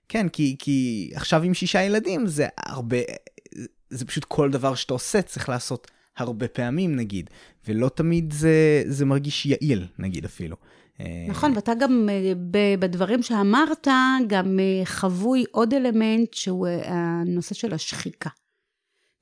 [0.08, 2.96] כן, כי, כי עכשיו עם שישה ילדים זה הרבה,
[3.90, 5.90] זה פשוט כל דבר שאתה עושה צריך לעשות.
[6.16, 7.30] הרבה פעמים נגיד,
[7.68, 10.56] ולא תמיד זה, זה מרגיש יעיל נגיד אפילו.
[11.28, 12.32] נכון, ואתה גם אה,
[12.78, 13.88] בדברים שאמרת,
[14.26, 18.30] גם אה, חבוי עוד אלמנט שהוא אה, הנושא של השחיקה.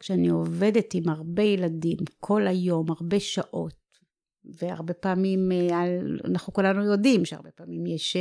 [0.01, 3.79] כשאני עובדת עם הרבה ילדים כל היום, הרבה שעות,
[4.44, 5.48] והרבה פעמים,
[6.24, 8.16] אנחנו כולנו יודעים שהרבה פעמים יש,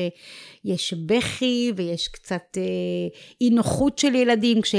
[0.65, 2.57] יש בכי ויש קצת
[3.41, 4.75] אי נוחות של ילדים, כש...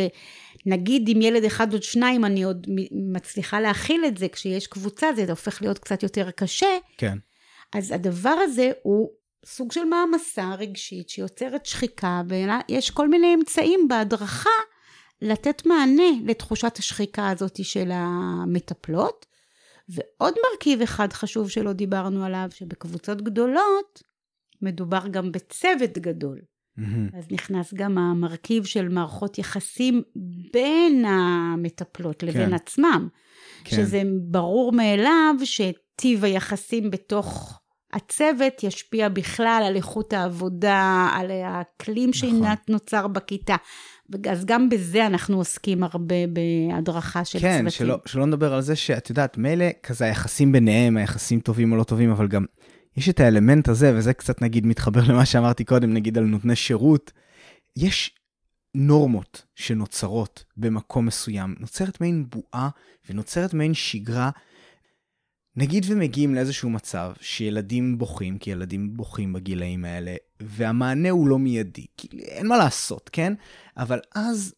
[0.69, 2.67] נגיד עם ילד אחד או שניים אני עוד
[3.13, 6.79] מצליחה להכיל את זה, כשיש קבוצה זה הופך להיות קצת יותר קשה.
[6.99, 7.19] כן.
[7.73, 9.11] אז הדבר הזה הוא
[9.47, 14.51] סוג של מעמסה רגשית שיוצרת שחיקה, ויש כל מיני אמצעים בהדרכה
[15.23, 19.27] לתת מענה לתחושת השחיקה הזאת של המטפלות.
[19.89, 24.03] ועוד מרכיב אחד חשוב שלא דיברנו עליו, שבקבוצות גדולות
[24.63, 26.41] מדובר גם בצוות גדול.
[26.79, 27.19] Mm-hmm.
[27.19, 30.03] אז נכנס גם המרכיב של מערכות יחסים
[30.53, 32.55] בין המטפלות לבין כן.
[32.55, 33.09] עצמם.
[33.65, 33.77] כן.
[33.77, 37.61] שזה ברור מאליו שטיב היחסים בתוך
[37.93, 42.55] הצוות ישפיע בכלל על איכות העבודה, על האקלים נכון.
[42.67, 43.57] שנוצר בכיתה.
[44.31, 47.65] אז גם בזה אנחנו עוסקים הרבה בהדרכה של כן, צוותים.
[47.65, 51.77] כן, שלא, שלא נדבר על זה שאת יודעת, מילא כזה היחסים ביניהם, היחסים טובים או
[51.77, 52.45] לא טובים, אבל גם
[52.99, 57.13] יש את האלמנט הזה, וזה קצת נגיד מתחבר למה שאמרתי קודם, נגיד על נותני שירות,
[57.77, 58.15] יש
[58.75, 62.69] נורמות שנוצרות במקום מסוים, נוצרת מעין בועה
[63.11, 64.31] ונוצרת מעין שגרה.
[65.57, 71.87] נגיד ומגיעים לאיזשהו מצב שילדים בוכים, כי ילדים בוכים בגילאים האלה, והמענה הוא לא מיידי,
[71.97, 73.33] כי אין מה לעשות, כן?
[73.77, 74.55] אבל אז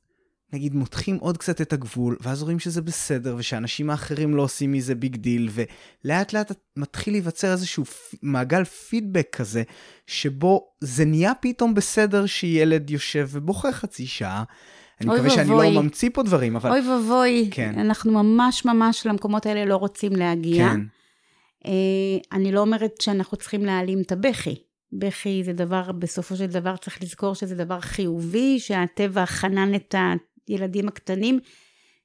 [0.53, 4.95] נגיד מותחים עוד קצת את הגבול, ואז רואים שזה בסדר, ושאנשים האחרים לא עושים מזה
[4.95, 7.85] big deal, ולאט לאט מתחיל להיווצר איזשהו
[8.23, 9.63] מעגל פידבק כזה,
[10.07, 14.45] שבו זה נהיה פתאום בסדר שילד יושב ובוכה חצי שעה.
[15.01, 16.71] אני מקווה שאני לא ממציא פה דברים, אבל...
[16.71, 17.79] אוי ואבוי, כן.
[17.79, 20.69] אנחנו ממש ממש למקומות האלה לא רוצים להגיע.
[20.69, 20.81] כן.
[21.67, 24.57] אה, אני לא אומרת שאנחנו צריכים להעלים את הבכי.
[24.93, 29.95] בכי זה דבר, בסופו של דבר צריך לזכור שזה דבר חיובי, שהטבע חנן את
[30.47, 31.39] הילדים הקטנים,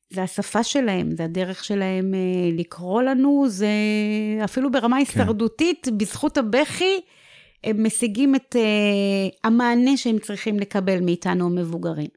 [0.10, 3.68] זה השפה שלהם, זה הדרך שלהם אה, לקרוא לנו, זה
[4.44, 5.00] אפילו ברמה כן.
[5.00, 7.02] הישרדותית, בזכות הבכי,
[7.64, 12.10] הם משיגים את uh, המענה שהם צריכים לקבל מאיתנו המבוגרים.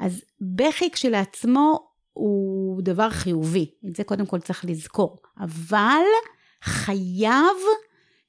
[0.00, 6.02] אז בכי כשלעצמו הוא דבר חיובי, את זה קודם כל צריך לזכור, אבל
[6.62, 7.56] חייב,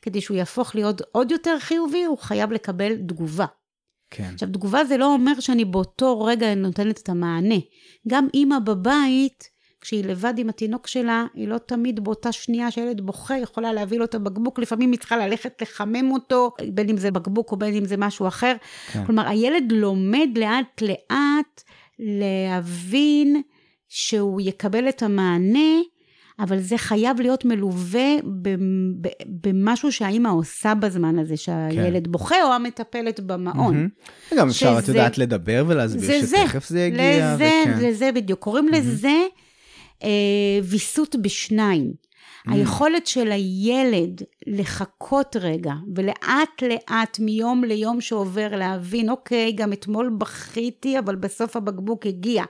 [0.01, 3.45] כדי שהוא יהפוך להיות עוד יותר חיובי, הוא חייב לקבל תגובה.
[4.11, 4.29] כן.
[4.33, 7.55] עכשיו, תגובה זה לא אומר שאני באותו רגע נותנת את המענה.
[8.07, 9.49] גם אימא בבית,
[9.81, 14.05] כשהיא לבד עם התינוק שלה, היא לא תמיד באותה שנייה שהילד בוכה, יכולה להביא לו
[14.05, 17.85] את הבקבוק, לפעמים היא צריכה ללכת לחמם אותו, בין אם זה בקבוק או בין אם
[17.85, 18.55] זה משהו אחר.
[18.91, 19.05] כן.
[19.05, 21.63] כלומר, הילד לומד לאט לאט
[21.99, 23.41] להבין
[23.87, 25.79] שהוא יקבל את המענה,
[26.39, 28.15] אבל זה חייב להיות מלווה
[29.25, 32.11] במשהו שהאימא עושה בזמן הזה, שהילד כן.
[32.11, 33.89] בוכה, או המטפלת במעון.
[34.31, 34.35] Mm-hmm.
[34.37, 37.33] גם אפשר, את יודעת, לדבר ולהסביר זה שתכף זה, זה יגיע.
[37.35, 37.79] לזה, וכן.
[37.81, 38.39] לזה בדיוק.
[38.39, 38.77] קוראים mm-hmm.
[38.77, 39.17] לזה
[40.03, 40.09] אה,
[40.63, 42.08] ויסות בשניים.
[42.47, 42.53] Mm.
[42.53, 50.99] היכולת של הילד לחכות רגע, ולאט לאט מיום ליום שעובר להבין, אוקיי, גם אתמול בכיתי,
[50.99, 52.43] אבל בסוף הבקבוק הגיע.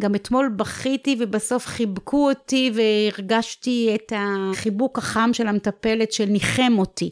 [0.00, 7.10] גם אתמול בכיתי ובסוף חיבקו אותי והרגשתי את החיבוק החם של המטפלת שניחם אותי.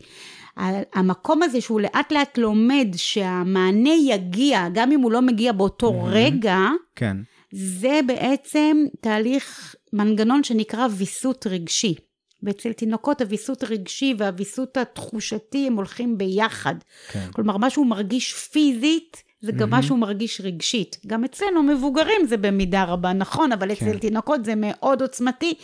[0.94, 6.06] המקום הזה שהוא לאט לאט לומד שהמענה יגיע, גם אם הוא לא מגיע באותו mm-hmm.
[6.06, 6.58] רגע,
[6.96, 7.16] כן.
[7.52, 11.94] זה בעצם תהליך, מנגנון שנקרא ויסות רגשי.
[12.42, 16.74] ואצל תינוקות הוויסות הרגשי והוויסות התחושתי הם הולכים ביחד.
[17.08, 17.28] כן.
[17.32, 19.70] כלומר, מה שהוא מרגיש פיזית, זה גם mm-hmm.
[19.70, 20.98] מה שהוא מרגיש רגשית.
[21.06, 23.98] גם אצלנו מבוגרים זה במידה רבה נכון, אבל אצל כן.
[23.98, 25.54] תינוקות זה מאוד עוצמתי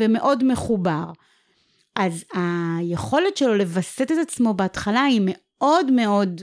[0.00, 1.04] ומאוד מחובר.
[1.96, 6.42] אז היכולת שלו לווסת את עצמו בהתחלה היא מאוד מאוד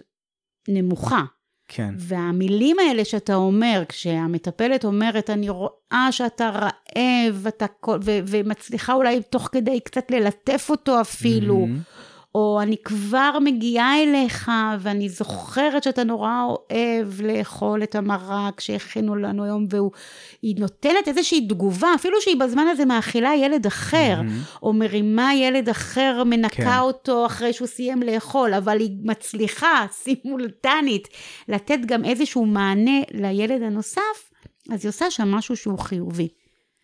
[0.68, 1.24] נמוכה.
[1.72, 1.94] כן.
[1.98, 7.66] והמילים האלה שאתה אומר, כשהמטפלת אומרת, אני רואה שאתה רעב, אתה,
[8.02, 12.09] ו- ומצליחה אולי תוך כדי קצת ללטף אותו אפילו, mm-hmm.
[12.36, 19.44] או אני כבר מגיעה אליך, ואני זוכרת שאתה נורא אוהב לאכול את המרק שהכינו לנו
[19.44, 24.60] היום, והיא נותנת איזושהי תגובה, אפילו שהיא בזמן הזה מאכילה ילד אחר, mm-hmm.
[24.64, 26.80] או מרימה ילד אחר, מנקה כן.
[26.80, 31.08] אותו אחרי שהוא סיים לאכול, אבל היא מצליחה, סימולטנית,
[31.48, 34.32] לתת גם איזשהו מענה לילד הנוסף,
[34.72, 36.28] אז היא עושה שם משהו שהוא חיובי.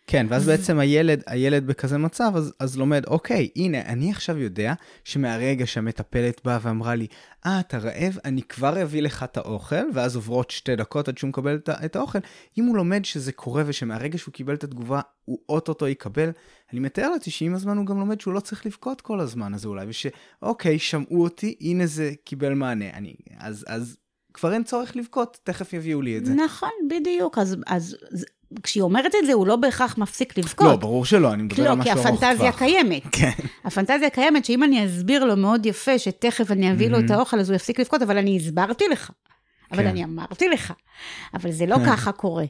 [0.06, 4.74] כן, ואז בעצם הילד, הילד בכזה מצב, אז, אז לומד, אוקיי, הנה, אני עכשיו יודע
[5.04, 7.06] שמהרגע שהמטפלת באה ואמרה לי,
[7.46, 8.18] אה, אתה רעב?
[8.24, 11.96] אני כבר אביא לך את האוכל, ואז עוברות שתי דקות עד שהוא מקבל את, את
[11.96, 12.18] האוכל.
[12.58, 16.30] אם הוא לומד שזה קורה ושמהרגע שהוא קיבל את התגובה, הוא אוטוטו יקבל,
[16.72, 19.68] אני מתאר לעצמי שעם הזמן הוא גם לומד שהוא לא צריך לבכות כל הזמן הזה
[19.68, 22.90] אולי, ושאוקיי, שמעו אותי, הנה זה קיבל מענה.
[22.90, 23.96] אני, אז, אז
[24.36, 26.34] כבר אין צורך לבכות, תכף יביאו לי את זה.
[26.34, 27.38] נכון, בדיוק.
[27.38, 27.96] אז, אז
[28.62, 30.66] כשהיא אומרת את זה, הוא לא בהכרח מפסיק לבכות.
[30.66, 32.12] לא, ברור שלא, אני מדבר לא, על משהו ארוך טווח.
[32.12, 33.02] לא, כי הפנטזיה קיימת.
[33.12, 33.30] כן.
[33.64, 37.50] הפנטזיה קיימת, שאם אני אסביר לו מאוד יפה, שתכף אני אביא לו את האוכל, אז
[37.50, 39.10] הוא יפסיק לבכות, אבל אני הסברתי לך.
[39.72, 39.88] אבל כן.
[39.88, 40.72] אני אמרתי לך.
[41.34, 41.76] אבל זה לא.
[41.86, 42.44] ככה קורה.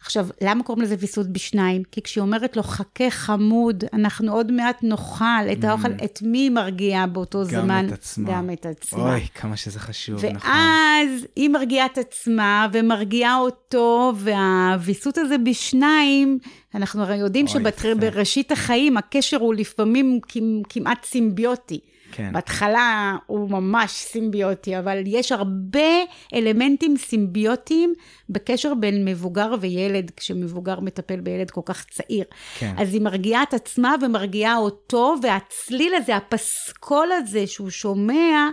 [0.00, 1.82] עכשיו, למה קוראים לזה ויסות בשניים?
[1.92, 6.04] כי כשהיא אומרת לו, חכה חמוד, אנחנו עוד מעט נאכל את האוכל, mm.
[6.04, 7.82] את מי היא מרגיעה באותו גם זמן?
[7.82, 8.32] גם את עצמה.
[8.32, 9.12] גם את עצמה.
[9.12, 10.50] אוי, כמה שזה חשוב, ואז נכון.
[10.50, 16.38] ואז היא מרגיעה את עצמה ומרגיעה אותו, והוויסות הזה בשניים,
[16.74, 20.20] אנחנו הרי יודעים שבראשית החיים הקשר הוא לפעמים
[20.68, 21.80] כמעט סימביוטי.
[22.16, 22.32] כן.
[22.32, 25.88] בהתחלה הוא ממש סימביוטי, אבל יש הרבה
[26.34, 27.94] אלמנטים סימביוטיים
[28.30, 32.24] בקשר בין מבוגר וילד, כשמבוגר מטפל בילד כל כך צעיר.
[32.58, 32.74] כן.
[32.78, 38.50] אז היא מרגיעה את עצמה ומרגיעה אותו, והצליל הזה, הפסקול הזה שהוא שומע,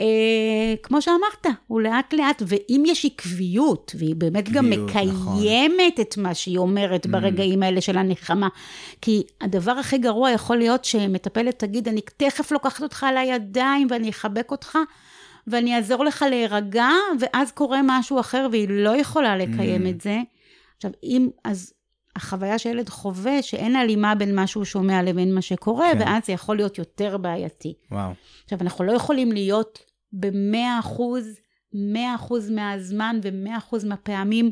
[0.00, 6.04] אה, כמו שאמרת, הוא לאט לאט, ואם יש עקביות, והיא באמת קביעות, גם מקיימת נכון.
[6.04, 7.08] את מה שהיא אומרת mm.
[7.08, 8.48] ברגעים האלה של הנחמה,
[9.00, 14.10] כי הדבר הכי גרוע יכול להיות שמטפלת תגיד, אני תכף לוקחת אותך על הידיים ואני
[14.10, 14.78] אחבק אותך,
[15.46, 16.88] ואני אעזור לך להירגע,
[17.20, 19.88] ואז קורה משהו אחר והיא לא יכולה לקיים mm.
[19.88, 20.18] את זה.
[20.76, 21.72] עכשיו, אם, אז
[22.16, 25.98] החוויה שילד חווה, שאין הלימה בין מה שהוא שומע לבין מה שקורה, כן.
[26.00, 27.74] ואז זה יכול להיות יותר בעייתי.
[27.90, 28.12] וואו.
[28.44, 29.78] עכשיו, אנחנו לא יכולים להיות
[30.12, 31.28] ב-100 אחוז,
[31.72, 34.50] 100 אחוז מהזמן ו-100 אחוז מהפעמים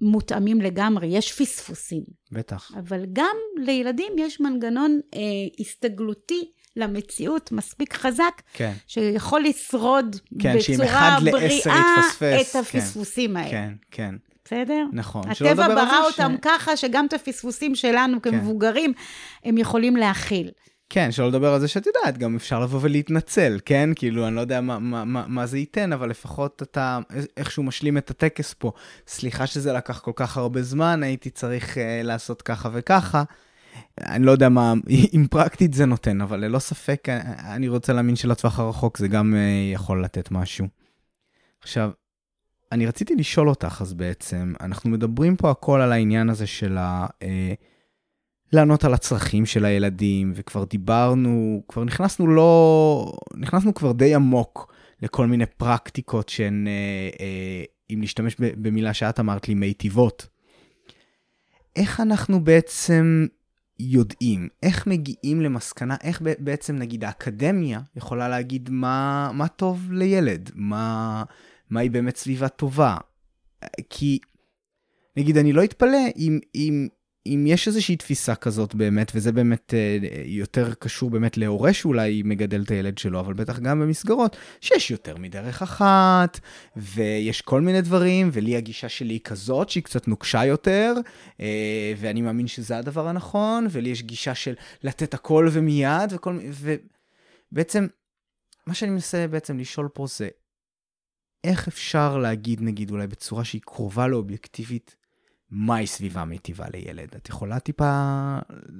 [0.00, 2.02] מותאמים לגמרי, יש פספוסים.
[2.32, 2.72] בטח.
[2.78, 5.20] אבל גם לילדים יש מנגנון אה,
[5.60, 8.72] הסתגלותי למציאות מספיק חזק, כן.
[8.86, 12.00] שיכול לשרוד כן, בצורה בריאה
[12.40, 12.54] את.
[12.54, 13.50] הפספוסים כן, האלה.
[13.50, 14.14] כן, כן.
[14.50, 14.86] בסדר?
[14.92, 15.28] נכון.
[15.28, 16.40] הטבע ברא אותם ש...
[16.42, 18.30] ככה, שגם את הפספוסים שלנו כן.
[18.30, 18.92] כמבוגרים,
[19.44, 20.50] הם יכולים להכיל.
[20.88, 23.90] כן, שלא לדבר על זה שאת יודעת, גם אפשר לבוא ולהתנצל, כן?
[23.96, 26.98] כאילו, אני לא יודע מה, מה, מה, מה זה ייתן, אבל לפחות אתה
[27.36, 28.72] איכשהו משלים את הטקס פה.
[29.06, 33.22] סליחה שזה לקח כל כך הרבה זמן, הייתי צריך uh, לעשות ככה וככה.
[34.00, 34.74] אני לא יודע מה,
[35.16, 37.20] אם פרקטית זה נותן, אבל ללא ספק, אה,
[37.54, 40.66] אני רוצה להאמין שלטווח הרחוק זה גם uh, יכול לתת משהו.
[41.62, 41.90] עכשיו,
[42.72, 47.06] אני רציתי לשאול אותך, אז בעצם, אנחנו מדברים פה הכל על העניין הזה של ה...
[47.06, 47.26] Uh,
[48.52, 55.26] לענות על הצרכים של הילדים, וכבר דיברנו, כבר נכנסנו לא, נכנסנו כבר די עמוק לכל
[55.26, 56.72] מיני פרקטיקות שהן, אה,
[57.20, 60.26] אה, אם להשתמש במילה שאת אמרת לי, מיטיבות.
[61.76, 63.26] איך אנחנו בעצם
[63.78, 71.22] יודעים, איך מגיעים למסקנה, איך בעצם נגיד האקדמיה יכולה להגיד מה, מה טוב לילד, מה,
[71.70, 72.96] מהי באמת סביבה טובה.
[73.90, 74.18] כי
[75.16, 76.88] נגיד אני לא אתפלא אם, אם
[77.26, 82.62] אם יש איזושהי תפיסה כזאת באמת, וזה באמת אה, יותר קשור באמת להורה שאולי מגדל
[82.62, 86.40] את הילד שלו, אבל בטח גם במסגרות, שיש יותר מדרך אחת,
[86.76, 90.94] ויש כל מיני דברים, ולי הגישה שלי היא כזאת, שהיא קצת נוקשה יותר,
[91.40, 96.50] אה, ואני מאמין שזה הדבר הנכון, ולי יש גישה של לתת הכל ומיד, וכל מיני,
[97.52, 97.86] ובעצם,
[98.66, 100.28] מה שאני מנסה בעצם לשאול פה זה,
[101.44, 104.96] איך אפשר להגיד, נגיד, אולי בצורה שהיא קרובה לאובייקטיבית,
[105.50, 107.14] מהי סביבה מיטיבה לילד?
[107.16, 107.92] את יכולה טיפה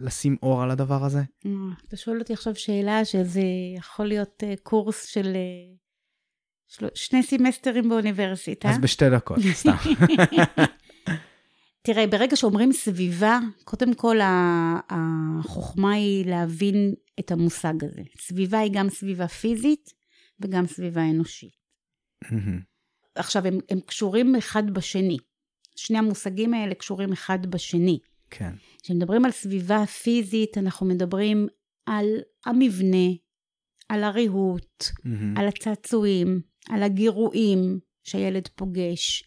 [0.02, 1.22] לשים אור על הדבר הזה?
[1.46, 1.50] אה,
[1.88, 3.42] אתה שואל אותי עכשיו שאלה שזה
[3.76, 5.22] יכול להיות אה, קורס אה,
[6.68, 6.86] של...
[6.94, 8.70] שני סמסטרים באוניברסיטה.
[8.70, 9.76] אז בשתי דקות, סתם.
[11.82, 14.16] תראה, ברגע שאומרים סביבה, קודם כל
[14.90, 18.02] החוכמה היא להבין את המושג הזה.
[18.18, 19.90] סביבה היא גם סביבה פיזית
[20.40, 21.59] וגם סביבה אנושית.
[23.14, 25.16] עכשיו, הם, הם קשורים אחד בשני.
[25.76, 27.98] שני המושגים האלה קשורים אחד בשני.
[28.30, 28.52] כן.
[28.82, 31.46] כשמדברים על סביבה פיזית, אנחנו מדברים
[31.86, 32.06] על
[32.46, 33.08] המבנה,
[33.88, 35.40] על הריהוט, mm-hmm.
[35.40, 39.24] על הצעצועים, על הגירויים שהילד פוגש.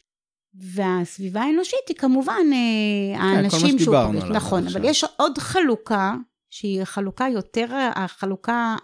[0.53, 4.23] והסביבה האנושית היא כמובן כן, האנשים שהוא פוגש.
[4.23, 6.15] נכון, אבל יש עוד חלוקה,
[6.49, 8.75] שהיא חלוקה יותר, החלוקה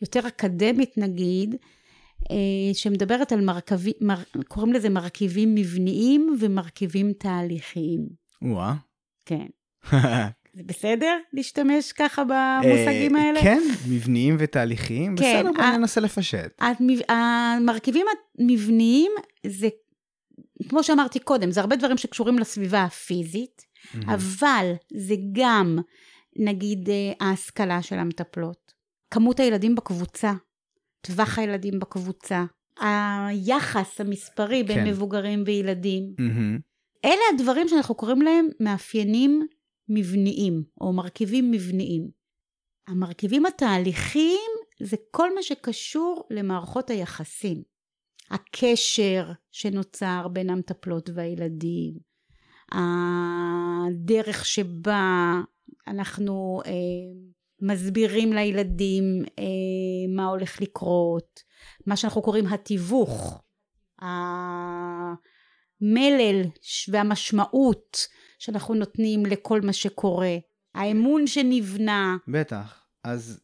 [0.00, 1.56] היותר אקדמית נגיד,
[2.72, 8.08] שמדברת על מרכבים, מר, קוראים לזה מרכיבים מבניים ומרכיבים תהליכיים.
[8.42, 8.74] וואה.
[9.26, 9.46] כן.
[10.54, 13.40] זה בסדר להשתמש ככה במושגים האלה?
[13.42, 16.60] כן, מבניים ותהליכיים, כן, בסדר, בוא ננסה לפשט.
[17.08, 18.06] המרכיבים
[18.38, 19.12] המבניים
[19.46, 19.68] זה,
[20.68, 23.62] כמו שאמרתי קודם, זה הרבה דברים שקשורים לסביבה הפיזית,
[24.06, 25.78] אבל זה גם,
[26.36, 28.72] נגיד, אה, ההשכלה של המטפלות,
[29.10, 30.32] כמות הילדים בקבוצה,
[31.06, 32.44] טווח הילדים בקבוצה,
[32.80, 34.88] היחס המספרי בין כן.
[34.88, 36.14] מבוגרים וילדים.
[36.18, 36.60] Mm-hmm.
[37.04, 39.46] אלה הדברים שאנחנו קוראים להם מאפיינים
[39.88, 42.10] מבניים, או מרכיבים מבניים.
[42.88, 44.50] המרכיבים התהליכיים
[44.82, 47.62] זה כל מה שקשור למערכות היחסים.
[48.30, 51.92] הקשר שנוצר בין המטפלות והילדים,
[52.72, 55.40] הדרך שבה
[55.88, 56.72] אנחנו אה,
[57.62, 59.04] מסבירים לילדים
[59.38, 59.44] אה,
[60.16, 61.40] מה הולך לקרות,
[61.86, 63.42] מה שאנחנו קוראים התיווך,
[65.80, 66.42] המלל
[66.88, 68.06] והמשמעות
[68.38, 70.36] שאנחנו נותנים לכל מה שקורה,
[70.74, 72.16] האמון שנבנה.
[72.28, 72.86] בטח.
[73.04, 73.40] אז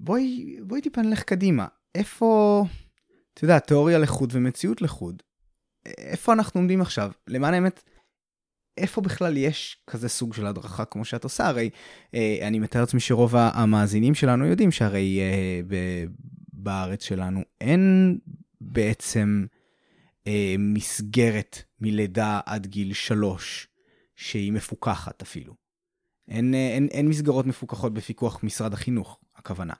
[0.00, 1.66] בואי, בואי טיפה נלך קדימה.
[1.94, 2.62] איפה,
[3.34, 5.22] את יודעת, תיאוריה לחוד ומציאות לחוד.
[5.86, 7.10] איפה אנחנו עומדים עכשיו?
[7.28, 7.82] למען האמת,
[8.76, 11.46] איפה בכלל יש כזה סוג של הדרכה כמו שאת עושה?
[11.46, 11.70] הרי
[12.14, 16.04] אה, אני מתאר לעצמי שרוב המאזינים שלנו יודעים שהרי אה,
[16.52, 18.18] בארץ שלנו אין
[18.60, 19.46] בעצם
[20.26, 23.68] אה, מסגרת מלידה עד גיל שלוש
[24.16, 25.54] שהיא מפוקחת אפילו.
[26.28, 29.74] אין, אה, אין, אין מסגרות מפוקחות בפיקוח משרד החינוך, הכוונה.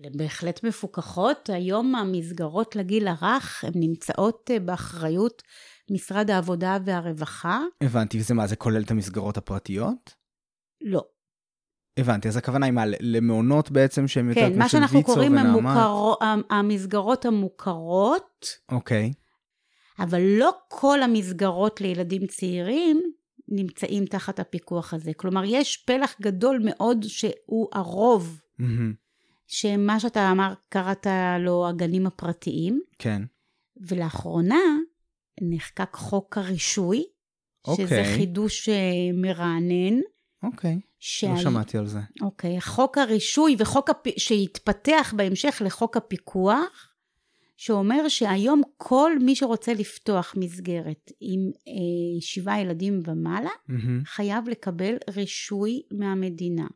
[0.00, 1.50] הן בהחלט מפוקחות.
[1.52, 5.42] היום המסגרות לגיל הרך, הן נמצאות אה, באחריות
[5.90, 7.60] משרד העבודה והרווחה.
[7.80, 10.14] הבנתי, וזה מה, זה כולל את המסגרות הפרטיות?
[10.80, 11.04] לא.
[11.96, 15.02] הבנתי, אז הכוונה היא מה, למעונות בעצם שהם יותר כן, כמו של ויצו ונעמת?
[15.02, 16.14] כן, מה שאנחנו קוראים המוכר,
[16.50, 18.48] המסגרות המוכרות.
[18.72, 19.12] אוקיי.
[19.98, 23.02] אבל לא כל המסגרות לילדים צעירים
[23.48, 25.12] נמצאים תחת הפיקוח הזה.
[25.16, 28.64] כלומר, יש פלח גדול מאוד שהוא הרוב, mm-hmm.
[29.46, 31.06] שמה שאתה אמר, קראת
[31.40, 32.80] לו הגנים הפרטיים.
[32.98, 33.22] כן.
[33.88, 34.60] ולאחרונה
[35.40, 37.04] נחקק חוק הרישוי,
[37.66, 37.86] אוקיי.
[37.86, 38.74] שזה חידוש אה,
[39.14, 40.00] מרענן.
[40.42, 41.30] אוקיי, שה...
[41.30, 41.98] לא שמעתי על זה.
[42.22, 44.08] אוקיי, חוק הרישוי וחוק הפ...
[44.16, 46.94] שהתפתח בהמשך לחוק הפיקוח,
[47.56, 54.06] שאומר שהיום כל מי שרוצה לפתוח מסגרת עם אה, שבעה ילדים ומעלה, mm-hmm.
[54.06, 56.66] חייב לקבל רישוי מהמדינה.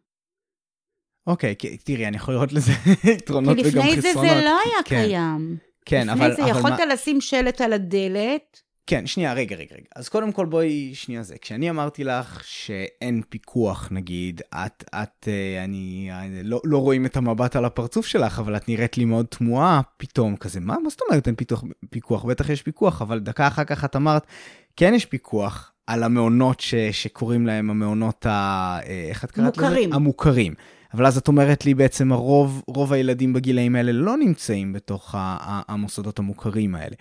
[1.27, 2.73] אוקיי, תראי, אני יכול לראות לזה
[3.15, 3.91] יתרונות וגם חסרונות.
[3.91, 5.05] כי לפני זה זה לא היה כן.
[5.05, 5.68] קיים.
[5.89, 6.29] כן, אבל...
[6.31, 6.87] לפני זה יכולת מה...
[6.87, 8.63] לשים שלט על הדלת.
[8.87, 9.85] כן, שנייה, רגע, רגע, רגע.
[9.97, 11.37] אז קודם כל בואי, שנייה זה.
[11.41, 17.17] כשאני אמרתי לך שאין פיקוח, נגיד, את, את, אה, אני, אני לא, לא רואים את
[17.17, 21.01] המבט על הפרצוף שלך, אבל את נראית לי מאוד תמוהה פתאום, כזה, מה, מה זאת
[21.09, 22.25] אומרת אין פיתוח, פיקוח?
[22.25, 24.27] בטח יש פיקוח, אבל דקה אחר כך את אמרת,
[24.77, 28.31] כן יש פיקוח על המעונות ש, שקוראים להם המעונות ה...
[28.87, 29.67] אה, איך את קראת לזה?
[29.67, 29.93] מוכרים.
[29.93, 30.55] המוכרים.
[30.95, 35.15] אבל אז את אומרת לי בעצם הרוב, רוב הילדים בגילאים האלה לא נמצאים בתוך
[35.69, 36.97] המוסדות המוכרים האלה.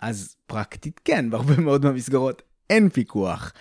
[0.00, 3.52] אז פרקטית כן, בהרבה מאוד מהמסגרות אין פיקוח,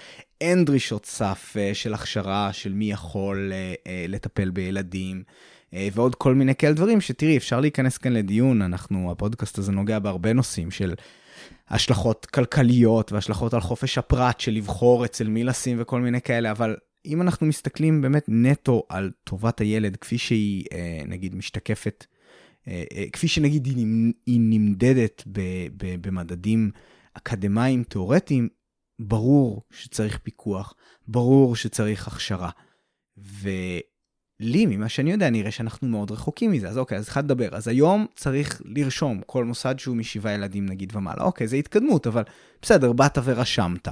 [0.41, 5.23] אין דרישות סף uh, של הכשרה של מי יכול uh, uh, לטפל בילדים.
[5.93, 10.33] ועוד כל מיני כאלה דברים שתראי, אפשר להיכנס כאן לדיון, אנחנו, הפודקאסט הזה נוגע בהרבה
[10.33, 10.93] נושאים של
[11.69, 16.75] השלכות כלכליות והשלכות על חופש הפרט של לבחור אצל מי לשים וכל מיני כאלה, אבל
[17.05, 22.05] אם אנחנו מסתכלים באמת נטו על טובת הילד, כפי שהיא, אה, נגיד, משתקפת,
[22.67, 25.23] אה, אה, כפי שנגיד היא, נמדדת
[26.01, 26.71] במדדים
[27.13, 28.49] אקדמיים תיאורטיים,
[28.99, 30.73] ברור שצריך פיקוח,
[31.07, 32.49] ברור שצריך הכשרה.
[33.17, 36.69] ולי, ממה שאני יודע, נראה שאנחנו מאוד רחוקים מזה.
[36.69, 37.49] אז אוקיי, אז אחד לדבר.
[37.51, 41.23] אז היום צריך לרשום כל מוסד שהוא משבעה ילדים נגיד ומעלה.
[41.23, 42.23] אוקיי, זה התקדמות, אבל
[42.61, 43.87] בסדר, באת ורשמת.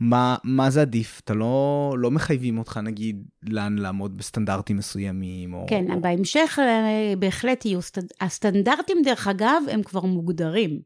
[0.00, 1.20] מה, מה זה עדיף?
[1.24, 5.66] אתה לא, לא מחייבים אותך, נגיד, לאן לעמוד בסטנדרטים מסוימים, או...
[5.68, 6.00] כן, או...
[6.00, 7.82] בהמשך אה, בהחלט יהיו...
[7.82, 8.08] סטנד...
[8.20, 10.80] הסטנדרטים, דרך אגב, הם כבר מוגדרים.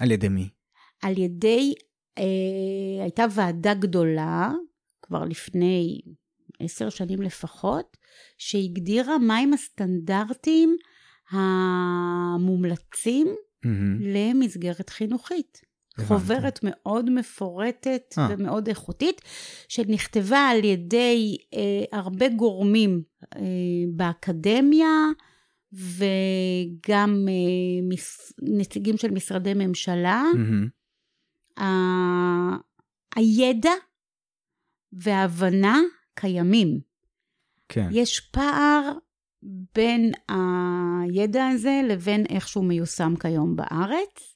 [0.00, 0.48] על ידי מי?
[1.02, 1.74] על ידי...
[2.18, 4.52] אה, הייתה ועדה גדולה,
[5.02, 6.00] כבר לפני
[6.60, 7.96] עשר שנים לפחות,
[8.38, 10.76] שהגדירה מהם הסטנדרטים
[11.30, 13.68] המומלצים mm-hmm.
[14.00, 15.71] למסגרת חינוכית.
[15.98, 18.20] חוברת מאוד מפורטת 아.
[18.20, 18.26] אה.
[18.30, 19.20] ומאוד איכותית,
[19.68, 23.02] שנכתבה על ידי אה, הרבה גורמים
[23.36, 23.40] אה,
[23.96, 25.06] באקדמיה,
[25.72, 30.24] וגם אה, מס, נציגים של משרדי ממשלה.
[30.34, 31.62] Mm-hmm.
[31.62, 31.66] ה,
[33.16, 33.72] הידע
[34.92, 35.80] וההבנה
[36.14, 36.80] קיימים.
[37.68, 37.88] כן.
[37.90, 38.92] יש פער
[39.74, 44.31] בין הידע הזה לבין איך שהוא מיושם כיום בארץ.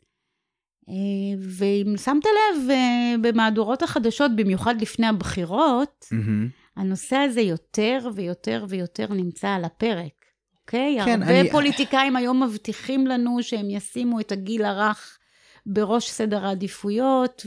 [0.89, 0.95] אה,
[1.41, 6.51] ואם שמת לב, אה, במהדורות החדשות, במיוחד לפני הבחירות, mm-hmm.
[6.77, 10.25] הנושא הזה יותר ויותר ויותר נמצא על הפרק,
[10.61, 10.99] אוקיי?
[11.05, 11.51] כן, הרבה אני...
[11.51, 15.19] פוליטיקאים היום מבטיחים לנו שהם ישימו את הגיל הרך
[15.67, 17.47] בראש סדר העדיפויות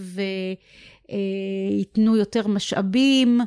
[1.09, 3.39] וייתנו יותר משאבים,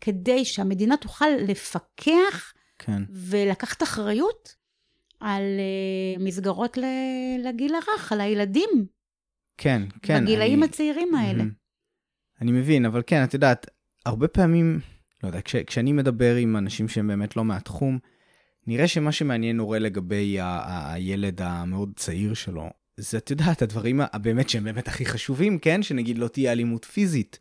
[0.00, 3.02] כדי שהמדינה תוכל לפקח כן.
[3.10, 4.54] ולקחת אחריות
[5.20, 6.78] על אה, מסגרות
[7.44, 8.97] לגיל הרך, על הילדים.
[9.58, 10.24] כן, כן.
[10.24, 10.68] בגילאים אני...
[10.68, 11.44] הצעירים האלה.
[12.40, 13.66] אני מבין, אבל כן, את יודעת,
[14.06, 14.80] הרבה פעמים,
[15.22, 17.98] לא יודע, כש, כשאני מדבר עם אנשים שהם באמת לא מהתחום,
[18.66, 24.00] נראה שמה שמעניין הורה לגבי ה- ה- הילד המאוד צעיר שלו, זה, את יודעת, הדברים
[24.12, 25.82] הבאמת שהם באמת הכי חשובים, כן?
[25.82, 27.38] שנגיד לא תהיה אלימות פיזית,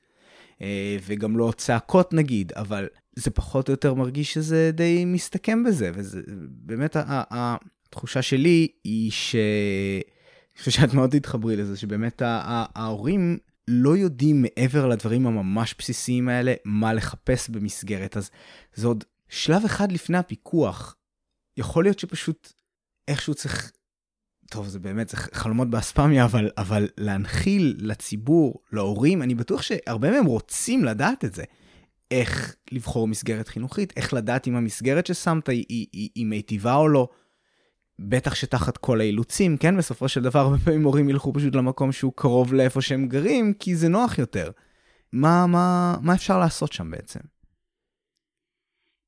[0.61, 5.91] אה, וגם לא צעקות נגיד, אבל זה פחות או יותר מרגיש שזה די מסתכם בזה,
[5.93, 9.35] וזה באמת, התחושה שלי היא ש...
[10.57, 13.37] אני חושב שאת מאוד תתחברי לזה, שבאמת ההורים
[13.67, 18.17] לא יודעים מעבר לדברים הממש בסיסיים האלה, מה לחפש במסגרת.
[18.17, 18.31] אז
[18.73, 20.95] זה עוד שלב אחד לפני הפיקוח.
[21.57, 22.53] יכול להיות שפשוט
[23.07, 23.71] איכשהו צריך,
[24.49, 30.25] טוב, זה באמת, זה חלומות באספמיה, אבל, אבל להנחיל לציבור, להורים, אני בטוח שהרבה מהם
[30.25, 31.43] רוצים לדעת את זה.
[32.11, 36.87] איך לבחור מסגרת חינוכית, איך לדעת אם המסגרת ששמת היא, היא, היא, היא מיטיבה או
[36.87, 37.09] לא.
[37.99, 42.13] בטח שתחת כל האילוצים, כן, בסופו של דבר הרבה פעמים הורים ילכו פשוט למקום שהוא
[42.15, 44.51] קרוב לאיפה שהם גרים, כי זה נוח יותר.
[45.13, 47.19] מה, מה, מה אפשר לעשות שם בעצם?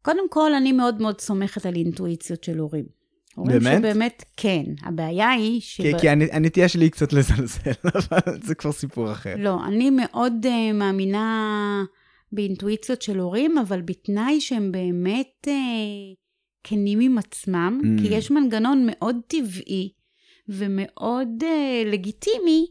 [0.02, 2.86] קודם כל, אני מאוד מאוד סומכת על אינטואיציות של הורים.
[3.38, 3.78] באמת?
[3.78, 4.64] שבאמת, כן.
[4.84, 5.82] הבעיה היא ש...
[5.82, 9.36] כי, כי הנטייה שלי היא קצת לזלזל, אבל זה כבר סיפור אחר.
[9.38, 11.84] לא, אני מאוד uh, מאמינה
[12.32, 15.48] באינטואיציות של הורים, אבל בתנאי שהם באמת...
[15.48, 16.29] Uh,
[16.64, 18.02] כנים עם עצמם, mm.
[18.02, 19.92] כי יש מנגנון מאוד טבעי
[20.48, 22.66] ומאוד uh, לגיטימי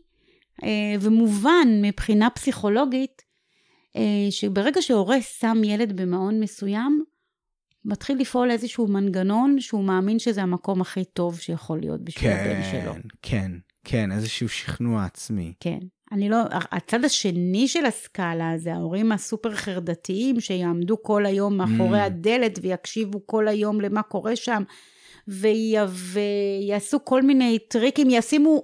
[0.61, 0.65] uh,
[1.01, 3.23] ומובן מבחינה פסיכולוגית,
[3.97, 3.99] uh,
[4.31, 7.05] שברגע שהורה שם ילד במעון מסוים,
[7.85, 12.71] מתחיל לפעול איזשהו מנגנון שהוא מאמין שזה המקום הכי טוב שיכול להיות בשביל כן, הבן
[12.71, 12.93] שלו.
[12.95, 13.53] כן, כן,
[13.85, 15.53] כן, איזשהו שכנוע עצמי.
[15.61, 15.79] כן.
[16.13, 22.03] אני לא, הצד השני של הסקאלה זה ההורים הסופר חרדתיים שיעמדו כל היום מאחורי mm.
[22.03, 24.63] הדלת ויקשיבו כל היום למה קורה שם
[25.29, 28.63] וי, ויעשו כל מיני טריקים, ישימו,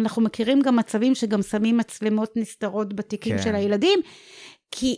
[0.00, 3.42] אנחנו מכירים גם מצבים שגם שמים מצלמות נסתרות בתיקים כן.
[3.42, 4.00] של הילדים,
[4.70, 4.96] כי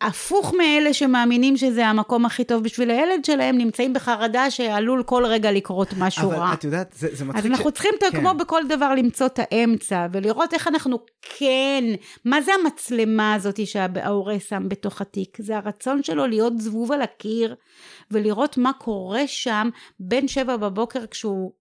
[0.00, 5.52] הפוך מאלה שמאמינים שזה המקום הכי טוב בשביל הילד שלהם, נמצאים בחרדה שעלול כל רגע
[5.52, 6.46] לקרות משהו אבל רע.
[6.46, 7.46] אבל את יודעת, זה, זה מצחיק ש...
[7.46, 8.10] אז אנחנו צריכים, כן.
[8.10, 10.98] כמו בכל דבר, למצוא את האמצע, ולראות איך אנחנו
[11.38, 11.84] כן,
[12.24, 15.36] מה זה המצלמה הזאת שההורה שם בתוך התיק?
[15.40, 17.54] זה הרצון שלו להיות זבוב על הקיר,
[18.10, 19.68] ולראות מה קורה שם
[20.00, 21.52] בין שבע בבוקר כשהוא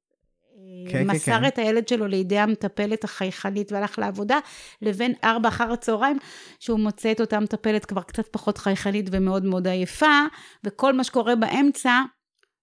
[0.89, 1.47] כן, כן, מסר כן.
[1.47, 4.39] את הילד שלו לידי המטפלת החייכנית והלך לעבודה,
[4.82, 6.18] לבין ארבע אחר הצהריים,
[6.59, 10.22] שהוא מוצא את אותה מטפלת כבר קצת פחות חייכנית ומאוד מאוד עייפה,
[10.64, 12.01] וכל מה שקורה באמצע,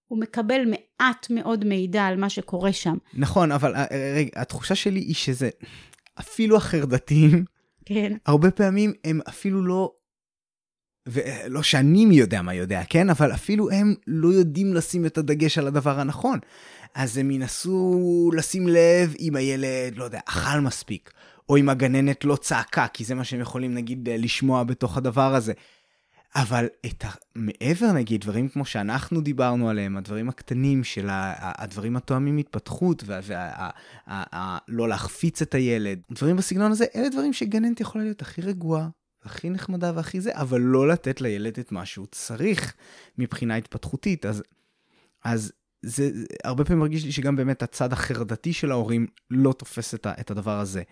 [0.07, 2.97] הוא מקבל מעט מאוד מידע על מה שקורה שם.
[3.15, 3.87] נכון, אבל אה,
[4.17, 5.51] רגע, התחושה שלי היא שזה,
[6.21, 7.45] אפילו החרדתיים,
[7.85, 8.13] כן.
[8.27, 9.93] הרבה פעמים הם אפילו לא
[11.09, 13.11] ולא שאני מי יודע מה יודע, כן?
[13.11, 16.39] אבל אפילו הם לא יודעים לשים את הדגש על הדבר הנכון.
[16.95, 21.11] אז הם ינסו לשים לב אם הילד, לא יודע, אכל מספיק,
[21.49, 25.53] או אם הגננת לא צעקה, כי זה מה שהם יכולים, נגיד, לשמוע בתוך הדבר הזה.
[26.35, 27.09] אבל את ה...
[27.35, 31.35] מעבר נגיד, דברים כמו שאנחנו דיברנו עליהם, הדברים הקטנים של ה...
[31.63, 33.71] הדברים התואמים התפתחות, ולא וה...
[34.09, 34.59] וה...
[34.69, 38.89] לא להחפיץ את הילד, דברים בסגנון הזה, אלה דברים שגננת יכולה להיות הכי רגועה,
[39.25, 42.75] הכי נחמדה והכי זה, אבל לא לתת לילד את מה שהוא צריך
[43.19, 44.27] מבחינה התפתחותית.
[44.27, 44.43] אז,
[45.25, 45.53] אז
[45.83, 46.11] זה,
[46.45, 50.59] הרבה פעמים מרגיש לי שגם באמת הצד החרדתי של ההורים לא תופס את, את הדבר
[50.61, 50.83] הזה.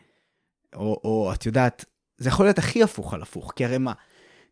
[0.74, 1.84] או, או את יודעת,
[2.18, 3.92] זה יכול להיות הכי הפוך על הפוך, כי הרי מה,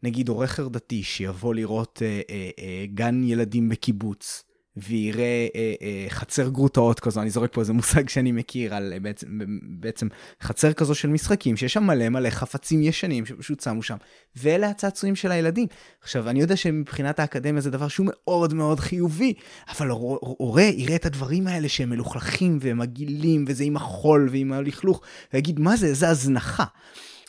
[0.03, 4.45] נגיד הורה חרדתי שיבוא לראות אה, אה, אה, גן ילדים בקיבוץ,
[4.77, 9.01] ויראה אה, אה, חצר גרוטאות כזו, אני זורק פה איזה מושג שאני מכיר על אה,
[9.01, 9.27] בעצם,
[9.63, 10.09] בעצם
[10.43, 13.97] חצר כזו של משחקים, שיש שם מלא מלא חפצים ישנים שפשוט שמו שם,
[14.37, 15.67] ואלה הצעצועים של הילדים.
[16.03, 19.35] עכשיו, אני יודע שמבחינת האקדמיה זה דבר שהוא מאוד מאוד חיובי,
[19.69, 25.01] אבל הורה יראה את הדברים האלה שהם מלוכלכים והם מגעילים, וזה עם החול ועם הלכלוך,
[25.33, 26.65] ויגיד, מה זה, איזה הזנחה.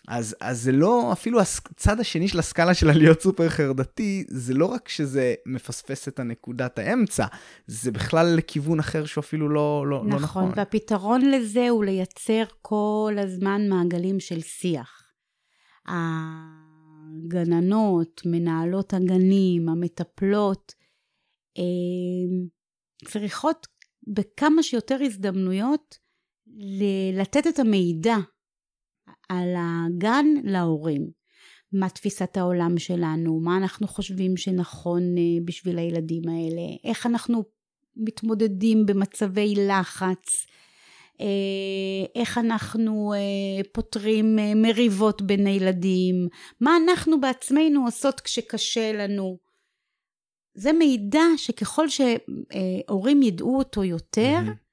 [0.08, 4.66] אז, אז זה לא, אפילו הצד השני של הסקאלה של הלהיות סופר חרדתי, זה לא
[4.66, 7.26] רק שזה מפספס את הנקודת האמצע,
[7.68, 10.44] זה בכלל לכיוון אחר שהוא אפילו לא, לא, נכון, לא נכון.
[10.44, 15.04] נכון, והפתרון לזה הוא לייצר כל הזמן מעגלים של שיח.
[17.26, 20.74] הגננות, מנהלות הגנים, המטפלות,
[23.06, 23.68] צריכות
[24.08, 25.98] בכמה שיותר הזדמנויות
[27.14, 28.16] לתת את המידע
[29.30, 31.18] על הגן להורים.
[31.74, 37.44] מה תפיסת העולם שלנו, מה אנחנו חושבים שנכון אה, בשביל הילדים האלה, איך אנחנו
[37.96, 40.46] מתמודדים במצבי לחץ,
[41.22, 41.26] אה,
[42.16, 46.28] איך אנחנו אה, פותרים מריבות בין הילדים,
[46.62, 49.38] מה אנחנו בעצמנו עושות כשקשה לנו.
[50.54, 54.67] זה מידע שככל שהורים ידעו אותו יותר, mm-hmm.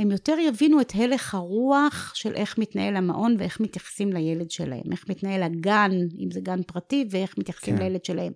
[0.00, 5.08] הם יותר יבינו את הלך הרוח של איך מתנהל המעון ואיך מתייחסים לילד שלהם, איך
[5.08, 7.82] מתנהל הגן, אם זה גן פרטי, ואיך מתייחסים כן.
[7.82, 8.32] לילד שלהם.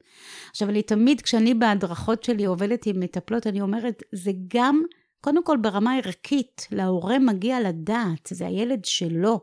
[0.51, 4.83] עכשיו, אני תמיד, כשאני בהדרכות שלי עובדת עם מטפלות, אני אומרת, זה גם,
[5.21, 9.41] קודם כל ברמה ערכית, להורה מגיע לדעת, זה הילד שלו.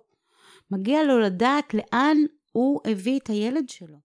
[0.71, 2.17] מגיע לו לדעת לאן
[2.51, 3.97] הוא הביא את הילד שלו.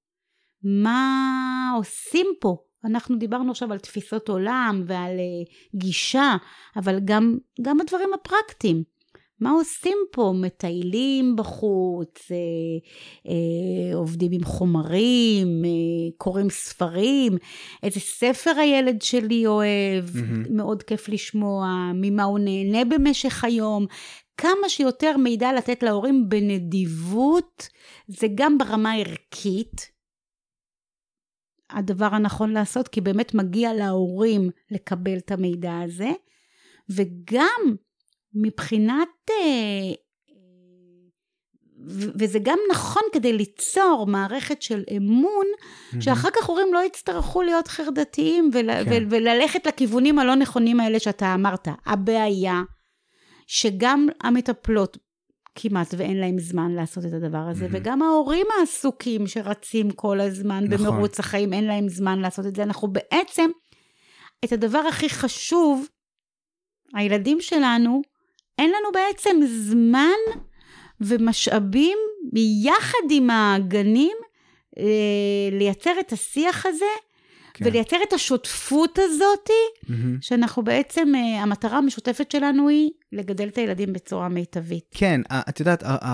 [0.63, 2.57] מה עושים פה?
[2.87, 6.37] אנחנו דיברנו עכשיו על תפיסות עולם ועל uh, גישה,
[6.77, 8.97] אבל גם, גם הדברים הפרקטיים.
[9.41, 10.35] מה עושים פה?
[10.37, 12.37] מטיילים בחוץ, אה,
[13.29, 15.71] אה, עובדים עם חומרים, אה,
[16.19, 17.37] קוראים ספרים,
[17.83, 20.51] איזה ספר הילד שלי אוהב, mm-hmm.
[20.51, 23.87] מאוד כיף לשמוע, ממה הוא נהנה במשך היום.
[24.37, 27.69] כמה שיותר מידע לתת להורים בנדיבות,
[28.09, 29.96] זה גם ברמה ערכית,
[31.71, 36.11] הדבר הנכון לעשות, כי באמת מגיע להורים לקבל את המידע הזה,
[36.91, 37.75] וגם
[38.35, 39.09] מבחינת...
[39.31, 39.95] אה,
[42.19, 46.01] וזה גם נכון כדי ליצור מערכת של אמון, mm-hmm.
[46.01, 49.05] שאחר כך הורים לא יצטרכו להיות חרדתיים ול, כן.
[49.11, 51.69] וללכת לכיוונים הלא נכונים האלה שאתה אמרת.
[51.87, 52.63] הבעיה
[53.47, 54.99] שגם המטפלות
[55.57, 57.73] כמעט ואין להם זמן לעשות את הדבר הזה, mm-hmm.
[57.73, 60.87] וגם ההורים העסוקים שרצים כל הזמן נכון.
[60.87, 62.63] במרוץ החיים, אין להם זמן לעשות את זה.
[62.63, 63.51] אנחנו בעצם,
[64.45, 65.87] את הדבר הכי חשוב,
[66.95, 68.03] הילדים שלנו,
[68.59, 70.43] אין לנו בעצם זמן
[71.01, 71.99] ומשאבים
[72.33, 74.17] ביחד עם הגנים
[74.79, 76.87] אה, לייצר את השיח הזה
[77.57, 77.67] כן.
[77.67, 79.93] ולייצר את השותפות הזאת, mm-hmm.
[80.21, 84.85] שאנחנו בעצם, uh, המטרה המשותפת שלנו היא לגדל את הילדים בצורה מיטבית.
[84.91, 86.07] כן, uh, את יודעת, uh,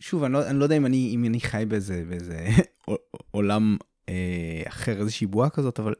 [0.00, 2.48] שוב, אני לא, אני לא יודע אם אני, אם אני חי באיזה, באיזה
[3.30, 5.94] עולם uh, אחר, איזושהי בועה כזאת, אבל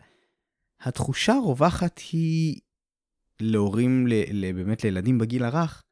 [0.81, 2.61] התחושה הרווחת היא
[3.41, 5.83] להורים, ל, ל, באמת לילדים בגיל הרך,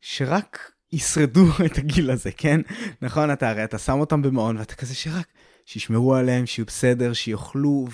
[0.00, 2.60] שרק ישרדו את הגיל הזה, כן?
[3.02, 5.26] נכון, אתה הרי אתה שם אותם במעון ואתה כזה שרק
[5.64, 7.86] שישמרו עליהם, שיהיו בסדר, שיאכלו,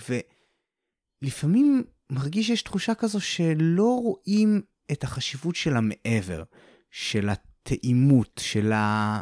[1.23, 4.61] ולפעמים מרגיש שיש תחושה כזו שלא רואים
[4.93, 6.43] את החשיבות של המעבר,
[6.91, 9.21] של הטעימות, של ה...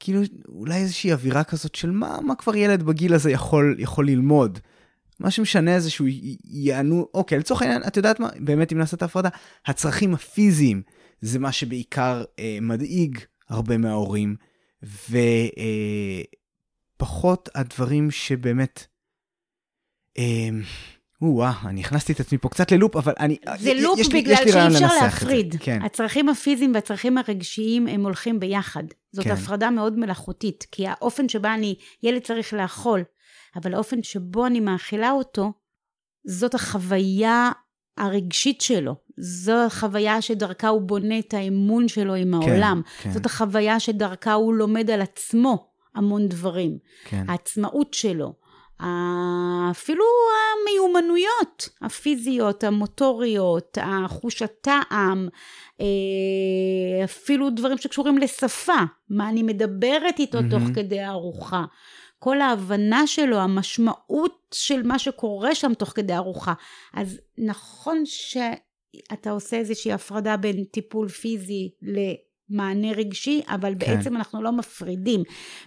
[0.00, 4.58] כאילו, אולי איזושהי אווירה כזאת של מה, מה כבר ילד בגיל הזה יכול, יכול ללמוד.
[5.20, 6.08] מה שמשנה זה שהוא
[6.44, 9.28] יענו, אוקיי, לצורך העניין, את יודעת מה, באמת אם נעשה את ההפרדה,
[9.66, 10.82] הצרכים הפיזיים
[11.20, 13.18] זה מה שבעיקר אה, מדאיג
[13.48, 14.36] הרבה מההורים,
[14.82, 15.16] ו...
[15.58, 16.22] אה,
[16.96, 18.86] פחות הדברים שבאמת...
[20.18, 20.48] אה,
[21.22, 23.36] או-אה, אני הכנסתי את עצמי פה קצת ללופ, אבל אני...
[23.58, 25.56] זה לופ יש בגלל שאי אפשר להפריד.
[25.60, 25.82] כן.
[25.82, 28.84] הצרכים הפיזיים והצרכים הרגשיים הם הולכים ביחד.
[29.12, 29.30] זאת כן.
[29.30, 33.04] הפרדה מאוד מלאכותית, כי האופן שבה אני, ילד צריך לאכול,
[33.56, 35.52] אבל האופן שבו אני מאכילה אותו,
[36.26, 37.52] זאת החוויה
[37.96, 38.94] הרגשית שלו.
[39.16, 42.82] זו החוויה שדרכה הוא בונה את האמון שלו עם כן, העולם.
[42.84, 43.10] כן, כן.
[43.10, 45.73] זאת החוויה שדרכה הוא לומד על עצמו.
[45.94, 46.78] המון דברים.
[47.04, 47.24] כן.
[47.28, 48.32] העצמאות שלו,
[49.70, 50.04] אפילו
[50.62, 55.28] המיומנויות הפיזיות, המוטוריות, החוש הטעם,
[55.80, 60.50] אה, אפילו דברים שקשורים לשפה, מה אני מדברת איתו mm-hmm.
[60.50, 61.64] תוך כדי הארוחה.
[62.18, 66.52] כל ההבנה שלו, המשמעות של מה שקורה שם תוך כדי ארוחה.
[66.94, 71.70] אז נכון שאתה עושה איזושהי הפרדה בין טיפול פיזי
[72.50, 73.96] למענה רגשי, אבל כן.
[73.96, 75.22] בעצם אנחנו לא מפרידים.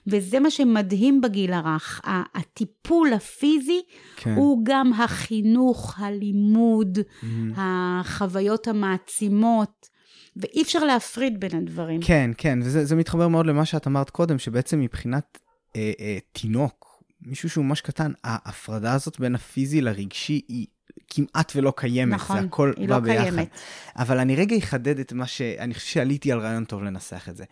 [0.07, 2.01] וזה מה שמדהים בגיל הרך.
[2.35, 3.81] הטיפול הפיזי
[4.15, 4.35] כן.
[4.35, 7.25] הוא גם החינוך, הלימוד, mm-hmm.
[7.55, 9.97] החוויות המעצימות.
[10.37, 12.01] ואי אפשר להפריד בין הדברים.
[12.01, 15.37] כן, כן, וזה מתחבר מאוד למה שאת אמרת קודם, שבעצם מבחינת
[15.75, 20.67] אה, אה, תינוק, מישהו שהוא ממש קטן, ההפרדה הזאת בין הפיזי לרגשי היא
[21.09, 23.23] כמעט ולא קיימת, נכון, זה הכל היא בא לא ביחד.
[23.23, 23.49] קיימת.
[23.95, 25.41] אבל אני רגע אחדד את מה ש...
[25.41, 27.43] אני חושב שעליתי על רעיון טוב לנסח את זה.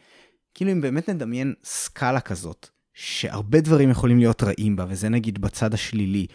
[0.54, 5.74] כאילו אם באמת נדמיין סקאלה כזאת, שהרבה דברים יכולים להיות רעים בה, וזה נגיד בצד
[5.74, 6.26] השלילי,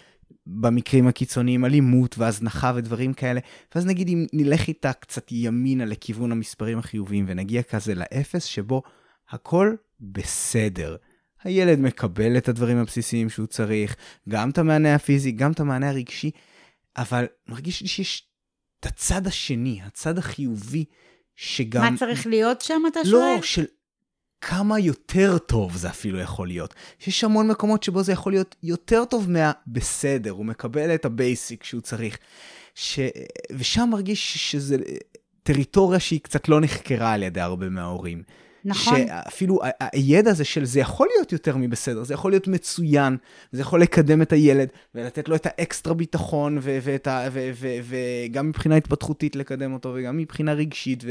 [0.47, 3.41] במקרים הקיצוניים אלימות והזנחה ודברים כאלה,
[3.75, 8.83] ואז נגיד אם נלך איתה קצת ימינה לכיוון המספרים החיוביים ונגיע כזה לאפס שבו
[9.31, 10.97] הכל בסדר.
[11.45, 13.97] הילד מקבל את הדברים הבסיסיים שהוא צריך,
[14.29, 16.31] גם את המענה הפיזי, גם את המענה הרגשי,
[16.97, 18.29] אבל מרגיש לי שיש
[18.81, 20.85] את הצד השני, הצד החיובי,
[21.37, 21.83] שגם...
[21.83, 23.37] מה צריך להיות שם, אתה לא, שואל?
[23.37, 23.65] לא, של
[24.41, 26.75] כמה יותר טוב זה אפילו יכול להיות.
[26.99, 31.65] שיש המון מקומות שבו זה יכול להיות יותר טוב מהבסדר, הוא מקבל את ה basic
[31.65, 32.19] שהוא צריך.
[32.75, 33.01] ש...
[33.53, 34.77] ושם מרגיש שזה
[35.43, 38.23] טריטוריה שהיא קצת לא נחקרה על ידי הרבה מההורים.
[38.65, 39.07] נכון.
[39.07, 43.17] שאפילו הידע הזה של זה יכול להיות יותר מבסדר, זה יכול להיות מצוין,
[43.53, 46.59] זה יכול לקדם את הילד ולתת לו את האקסטרה ביטחון,
[47.85, 51.05] וגם מבחינה התפתחותית לקדם אותו, וגם מבחינה רגשית,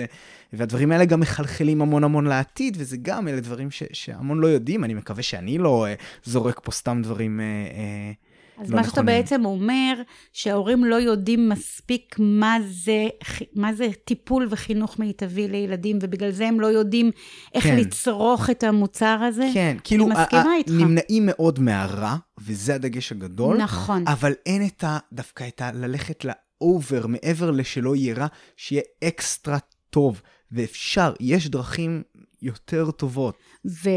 [0.53, 4.93] והדברים האלה גם מחלחלים המון המון לעתיד, וזה גם אלה דברים שהמון לא יודעים, אני
[4.93, 7.39] מקווה שאני לא uh, זורק פה סתם דברים...
[7.39, 7.73] Uh,
[8.15, 8.28] uh,
[8.59, 9.05] אז לא מה שאתה נכונים.
[9.05, 10.01] בעצם אומר,
[10.33, 13.07] שההורים לא יודעים מספיק מה זה,
[13.55, 17.11] מה זה טיפול וחינוך מיטבי לילדים, ובגלל זה הם לא יודעים
[17.53, 17.77] איך כן.
[17.77, 19.49] לצרוך את המוצר הזה.
[19.53, 20.71] כן, כאילו, אני מסכימה איתך.
[20.71, 24.03] נמנעים מאוד מהרע, וזה הדגש הגדול, נכון.
[24.07, 24.97] אבל אין את ה...
[25.13, 25.71] דווקא את ה...
[25.71, 29.57] ללכת לאובר, מעבר לשלא יהיה רע, שיהיה אקסטרה
[29.89, 30.21] טוב.
[30.51, 32.03] ואפשר, יש דרכים
[32.41, 33.37] יותר טובות.
[33.65, 33.89] ו...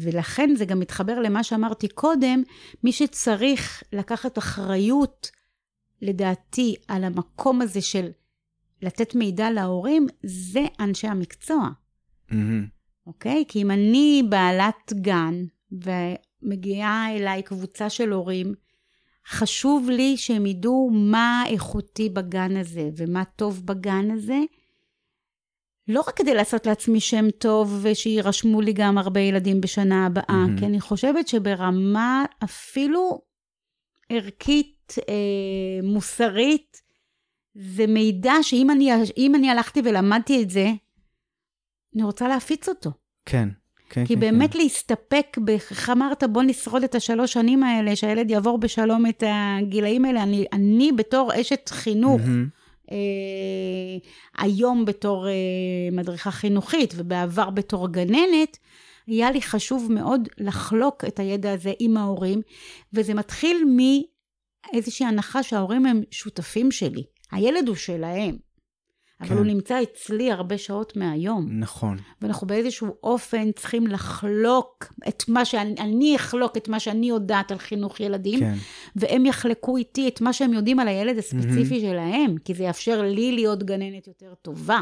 [0.00, 2.42] ולכן זה גם מתחבר למה שאמרתי קודם,
[2.84, 5.30] מי שצריך לקחת אחריות,
[6.02, 8.08] לדעתי, על המקום הזה של
[8.82, 11.68] לתת מידע להורים, זה אנשי המקצוע,
[12.30, 12.66] מהמם.
[13.06, 13.44] אוקיי?
[13.48, 18.54] כי אם אני בעלת גן, ומגיעה אליי קבוצה של הורים,
[19.28, 24.38] חשוב לי שהם ידעו מה איכותי בגן הזה, ומה טוב בגן הזה,
[25.88, 30.58] לא רק כדי לעשות לעצמי שם טוב ושירשמו לי גם הרבה ילדים בשנה הבאה, מהמם.
[30.58, 33.20] כי אני חושבת שברמה אפילו
[34.08, 36.82] ערכית, אה, מוסרית,
[37.54, 38.90] זה מידע שאם אני,
[39.34, 40.66] אני הלכתי ולמדתי את זה,
[41.94, 42.90] אני רוצה להפיץ אותו.
[43.26, 43.48] כן,
[43.90, 44.20] כן, כי כן.
[44.20, 44.58] באמת כן.
[44.58, 50.22] להסתפק, איך אמרת, בוא נשרוד את השלוש שנים האלה, שהילד יעבור בשלום את הגילאים האלה.
[50.22, 52.48] אני, אני בתור אשת חינוך, מהמם.
[52.90, 52.96] אה,
[54.38, 55.32] היום בתור אה,
[55.92, 58.58] מדריכה חינוכית ובעבר בתור גננת,
[59.06, 62.42] היה לי חשוב מאוד לחלוק את הידע הזה עם ההורים,
[62.92, 67.04] וזה מתחיל מאיזושהי הנחה שההורים הם שותפים שלי.
[67.32, 68.36] הילד הוא שלהם,
[69.20, 69.36] אבל כן.
[69.36, 71.46] הוא נמצא אצלי הרבה שעות מהיום.
[71.50, 71.98] נכון.
[72.22, 77.58] ואנחנו באיזשהו אופן צריכים לחלוק את מה שאני, אני אחלוק את מה שאני יודעת על
[77.58, 78.54] חינוך ילדים, כן.
[78.96, 83.32] והם יחלקו איתי את מה שהם יודעים על הילד הספציפי שלהם, כי זה יאפשר לי
[83.32, 84.80] להיות גננת יותר טובה.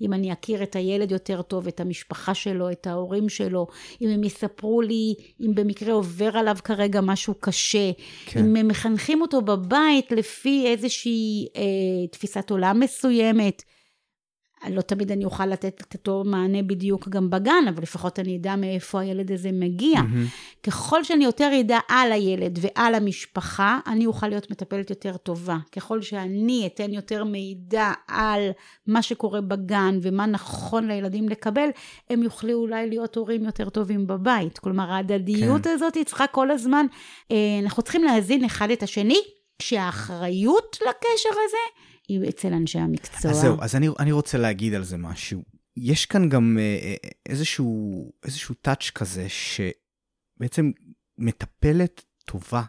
[0.00, 3.66] אם אני אכיר את הילד יותר טוב, את המשפחה שלו, את ההורים שלו,
[4.02, 7.90] אם הם יספרו לי אם במקרה עובר עליו כרגע משהו קשה,
[8.26, 8.40] כן.
[8.40, 13.62] אם הם מחנכים אותו בבית לפי איזושהי אה, תפיסת עולם מסוימת.
[14.70, 18.56] לא תמיד אני אוכל לתת את אותו מענה בדיוק גם בגן, אבל לפחות אני אדע
[18.56, 20.02] מאיפה הילד הזה מגיע.
[20.02, 20.26] מהמם.
[20.62, 25.56] ככל שאני יותר אדע על הילד ועל המשפחה, אני אוכל להיות מטפלת יותר טובה.
[25.72, 28.50] ככל שאני אתן יותר מידע על
[28.86, 31.68] מה שקורה בגן ומה נכון לילדים לקבל,
[32.10, 34.58] הם יוכלו אולי להיות הורים יותר טובים בבית.
[34.58, 35.70] כלומר, ההדדיות כן.
[35.70, 36.86] הזאת צריכה כל הזמן,
[37.30, 39.20] אה, אנחנו צריכים להזין אחד את השני,
[39.58, 41.58] כשהאחריות לקשר הזה
[42.28, 43.30] אצל אנשי המקצוע.
[43.30, 45.42] אז זהו, אז אני, אני רוצה להגיד על זה משהו.
[45.76, 46.96] יש כאן גם אה, אה,
[47.26, 50.70] איזשהו, איזשהו טאץ' כזה, שבעצם
[51.18, 52.62] מטפלת טובה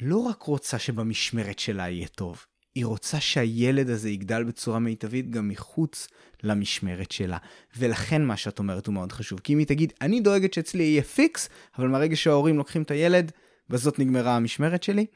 [0.00, 5.48] לא רק רוצה שבמשמרת שלה יהיה טוב, היא רוצה שהילד הזה יגדל בצורה מיטבית גם
[5.48, 6.08] מחוץ
[6.42, 7.38] למשמרת שלה.
[7.76, 9.40] ולכן מה שאת אומרת הוא מאוד חשוב.
[9.40, 13.32] כי אם היא תגיד, אני דואגת שאצלי יהיה פיקס, אבל מהרגע שההורים לוקחים את הילד,
[13.68, 15.06] בזאת נגמרה המשמרת שלי,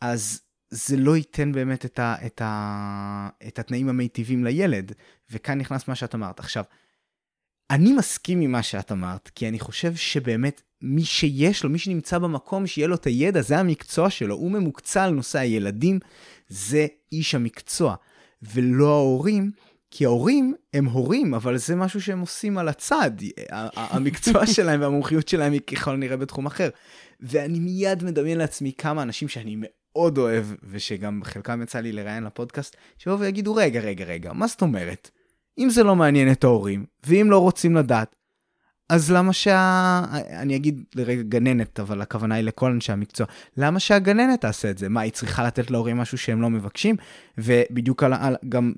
[0.00, 0.40] אז
[0.70, 4.92] זה לא ייתן באמת את, ה, את, ה, את התנאים המיטיבים לילד.
[5.30, 6.40] וכאן נכנס מה שאת אמרת.
[6.40, 6.64] עכשיו,
[7.70, 12.18] אני מסכים עם מה שאת אמרת, כי אני חושב שבאמת מי שיש לו, מי שנמצא
[12.18, 15.98] במקום, שיהיה לו את הידע, זה המקצוע שלו, הוא ממוקצע על נושא הילדים,
[16.48, 17.94] זה איש המקצוע,
[18.42, 19.50] ולא ההורים,
[19.90, 23.10] כי ההורים הם הורים, אבל זה משהו שהם עושים על הצד.
[23.76, 26.68] המקצוע שלהם והמומחיות שלהם היא ככל נראה בתחום אחר.
[27.20, 29.56] ואני מיד מדמיין לעצמי כמה אנשים שאני
[29.96, 34.62] מאוד אוהב, ושגם חלקם יצא לי לראיין לפודקאסט, שיבואו ויגידו, רגע, רגע, רגע, מה זאת
[34.62, 35.10] אומרת?
[35.58, 38.16] אם זה לא מעניין את ההורים, ואם לא רוצים לדעת,
[38.88, 40.02] אז למה שה...
[40.30, 43.26] אני אגיד לרגע גננת, אבל הכוונה היא לכל אנשי המקצוע.
[43.56, 44.88] למה שהגננת תעשה את זה?
[44.88, 46.96] מה, היא צריכה לתת להורים משהו שהם לא מבקשים?
[47.38, 48.72] ובדיוק על, על, גם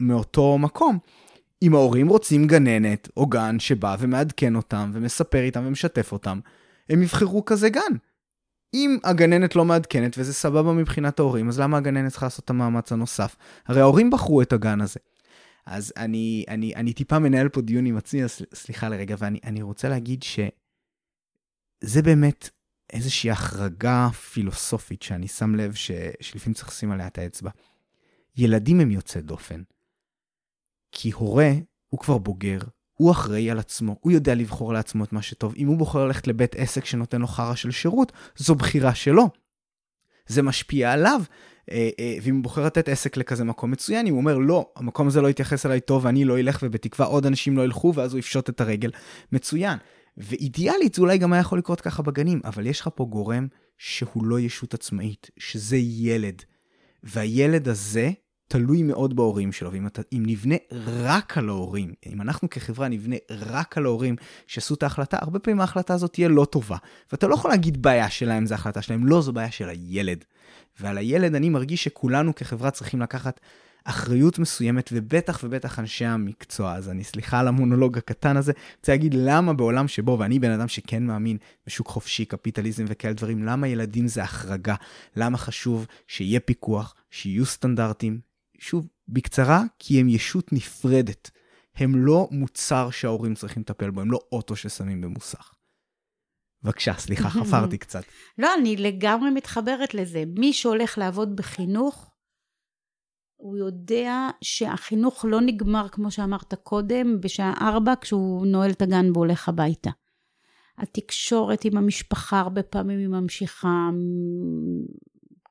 [0.00, 0.98] מאותו מקום.
[1.62, 6.40] אם ההורים רוצים גננת או גן שבא ומעדכן אותם ומספר איתם ומשתף אותם,
[6.90, 7.92] הם יבחרו כזה גן.
[8.76, 12.92] אם הגננת לא מעדכנת וזה סבבה מבחינת ההורים, אז למה הגננת צריכה לעשות את המאמץ
[12.92, 13.36] הנוסף?
[13.66, 15.00] הרי ההורים בחרו את הגן הזה.
[15.66, 19.88] אז אני, אני, אני טיפה מנהל פה דיון עם עצמי, אז סליחה לרגע, ואני רוצה
[19.88, 22.50] להגיד שזה באמת
[22.92, 27.50] איזושהי החרגה פילוסופית שאני שם לב ש, שלפעמים צריך לשים עליה את האצבע.
[28.36, 29.62] ילדים הם יוצאי דופן.
[30.92, 31.50] כי הורה
[31.88, 32.58] הוא כבר בוגר,
[32.96, 35.54] הוא אחראי על עצמו, הוא יודע לבחור לעצמו את מה שטוב.
[35.56, 39.28] אם הוא בוחר ללכת לבית עסק שנותן לו חרא של שירות, זו בחירה שלו.
[40.26, 41.22] זה משפיע עליו,
[41.70, 45.06] אה, אה, ואם הוא בוחר לתת עסק לכזה מקום מצוין, אם הוא אומר, לא, המקום
[45.06, 48.18] הזה לא יתייחס אליי טוב ואני לא אלך, ובתקווה עוד אנשים לא ילכו, ואז הוא
[48.18, 48.90] יפשוט את הרגל,
[49.32, 49.78] מצוין.
[50.16, 53.46] ואידיאלית זה אולי גם היה יכול לקרות ככה בגנים, אבל יש לך פה גורם
[53.78, 56.42] שהוא לא ישות עצמאית, שזה ילד.
[57.02, 58.10] והילד הזה
[58.48, 60.54] תלוי מאוד בהורים שלו, ואם אתה, אם נבנה
[60.86, 64.16] רק על ההורים, אם אנחנו כחברה נבנה רק על ההורים
[64.46, 66.76] שעשו את ההחלטה, הרבה פעמים ההחלטה הזאת תהיה לא טובה.
[67.12, 70.24] ואתה לא יכול להגיד בעיה שלהם זה החלטה שלהם, לא, זו בעיה של הילד.
[70.80, 73.40] ועל הילד אני מרגיש שכולנו כחברה צריכים לקחת
[73.84, 76.74] אחריות מסוימת, ובטח ובטח אנשי המקצוע.
[76.74, 80.68] אז אני סליחה על המונולוג הקטן הזה, רוצה להגיד למה בעולם שבו, ואני בן אדם
[80.68, 81.36] שכן מאמין
[81.66, 84.74] בשוק חופשי, קפיטליזם וכאלה דברים, למה ילדים זה החרגה?
[85.16, 88.35] למה חשוב שיהיה פיקוח, שיהיו סטנדרטים?
[88.58, 91.30] שוב, בקצרה, כי הם ישות נפרדת.
[91.76, 95.54] הם לא מוצר שההורים צריכים לטפל בו, הם לא אוטו ששמים במוסך.
[96.62, 98.02] בבקשה, סליחה, חפרתי קצת.
[98.38, 100.24] לא, אני לגמרי מתחברת לזה.
[100.38, 102.10] מי שהולך לעבוד בחינוך,
[103.36, 109.48] הוא יודע שהחינוך לא נגמר, כמו שאמרת קודם, בשעה ארבע, כשהוא נועל את הגן והולך
[109.48, 109.90] הביתה.
[110.78, 113.90] התקשורת עם המשפחה הרבה פעמים היא ממשיכה,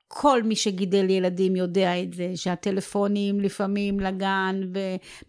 [0.07, 4.61] כל מי שגידל ילדים יודע את זה, שהטלפונים לפעמים לגן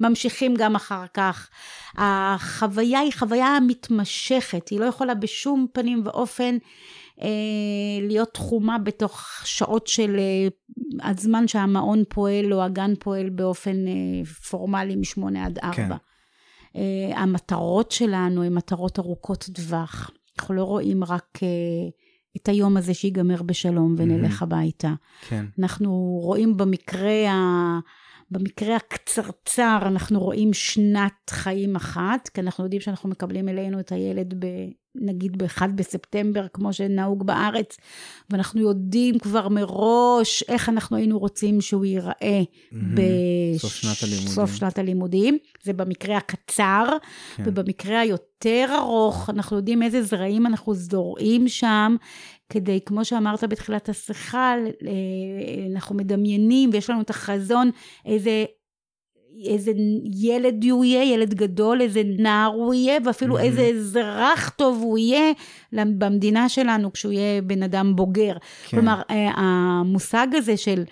[0.01, 1.51] וממשיכים גם אחר כך.
[1.97, 6.57] החוויה היא חוויה מתמשכת, היא לא יכולה בשום פנים ואופן
[7.23, 7.29] אה,
[8.01, 10.49] להיות תחומה בתוך שעות של אה,
[11.11, 15.75] הזמן שהמעון פועל או הגן פועל באופן אה, פורמלי משמונה עד ארבע.
[15.75, 15.93] כן.
[16.77, 20.11] אה, המטרות שלנו הן מטרות ארוכות טווח.
[20.39, 21.39] אנחנו לא רואים רק...
[21.43, 21.89] אה,
[22.37, 24.45] את היום הזה שיגמר בשלום ונלך mm-hmm.
[24.45, 24.95] הביתה.
[25.29, 25.45] כן.
[25.59, 27.79] אנחנו רואים במקרה, ה...
[28.31, 34.35] במקרה הקצרצר, אנחנו רואים שנת חיים אחת, כי אנחנו יודעים שאנחנו מקבלים אלינו את הילד
[34.39, 34.47] ב...
[35.01, 37.77] נגיד ב-1 בספטמבר, כמו שנהוג בארץ,
[38.31, 42.77] ואנחנו יודעים כבר מראש איך אנחנו היינו רוצים שהוא ייראה mm-hmm.
[43.55, 44.47] בסוף שנת הלימודים.
[44.47, 45.39] שנת הלימודים.
[45.63, 46.85] זה במקרה הקצר,
[47.37, 47.43] כן.
[47.47, 51.97] ובמקרה היותר ארוך, אנחנו יודעים איזה זרעים אנחנו זורעים שם,
[52.49, 54.55] כדי, כמו שאמרת בתחילת השיחה,
[55.75, 57.71] אנחנו מדמיינים ויש לנו את החזון,
[58.07, 58.45] איזה
[59.45, 59.73] איזה
[60.15, 63.43] ילד הוא יהיה, ילד גדול, איזה נער הוא יהיה, ואפילו mm-hmm.
[63.43, 65.33] איזה אזרח טוב הוא יהיה
[65.73, 68.33] במדינה שלנו כשהוא יהיה בן אדם בוגר.
[68.33, 68.77] כן.
[68.77, 70.85] כלומר, אה, המושג הזה של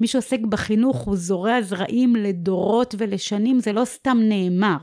[0.00, 4.76] מי שעוסק בחינוך, הוא זורע זרעים לדורות ולשנים, זה לא סתם נאמר.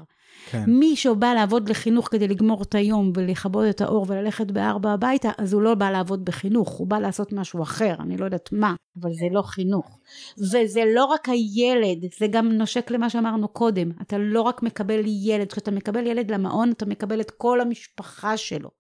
[0.52, 0.64] כן.
[0.68, 5.54] מי שבא לעבוד לחינוך כדי לגמור את היום ולכבות את האור וללכת בארבע הביתה, אז
[5.54, 9.10] הוא לא בא לעבוד בחינוך, הוא בא לעשות משהו אחר, אני לא יודעת מה, אבל
[9.14, 10.00] זה לא חינוך.
[10.38, 15.52] וזה לא רק הילד, זה גם נושק למה שאמרנו קודם, אתה לא רק מקבל ילד,
[15.52, 18.79] כשאתה מקבל ילד למעון, אתה מקבל את כל המשפחה שלו.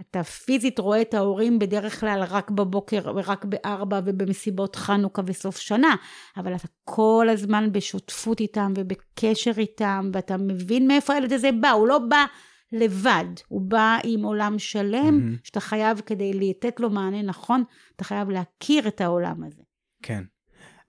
[0.00, 5.96] אתה פיזית רואה את ההורים בדרך כלל רק בבוקר ורק בארבע ובמסיבות חנוכה וסוף שנה,
[6.36, 11.88] אבל אתה כל הזמן בשותפות איתם ובקשר איתם, ואתה מבין מאיפה הילד הזה בא, הוא
[11.88, 12.24] לא בא
[12.72, 15.40] לבד, הוא בא עם עולם שלם, mm-hmm.
[15.44, 17.64] שאתה חייב כדי לתת לו מענה נכון,
[17.96, 19.62] אתה חייב להכיר את העולם הזה.
[20.02, 20.24] כן.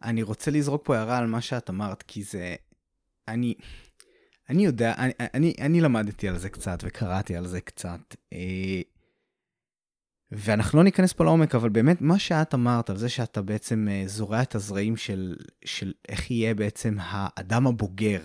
[0.04, 2.56] אני רוצה לזרוק פה הערה על מה שאת אמרת, כי זה...
[3.28, 3.54] אני...
[4.50, 8.16] אני יודע, אני, אני, אני למדתי על זה קצת וקראתי על זה קצת.
[8.34, 8.82] אה,
[10.32, 14.04] ואנחנו לא ניכנס פה לעומק, אבל באמת, מה שאת אמרת על זה שאתה בעצם אה,
[14.06, 18.22] זורע את הזרעים של, של איך יהיה בעצם האדם הבוגר,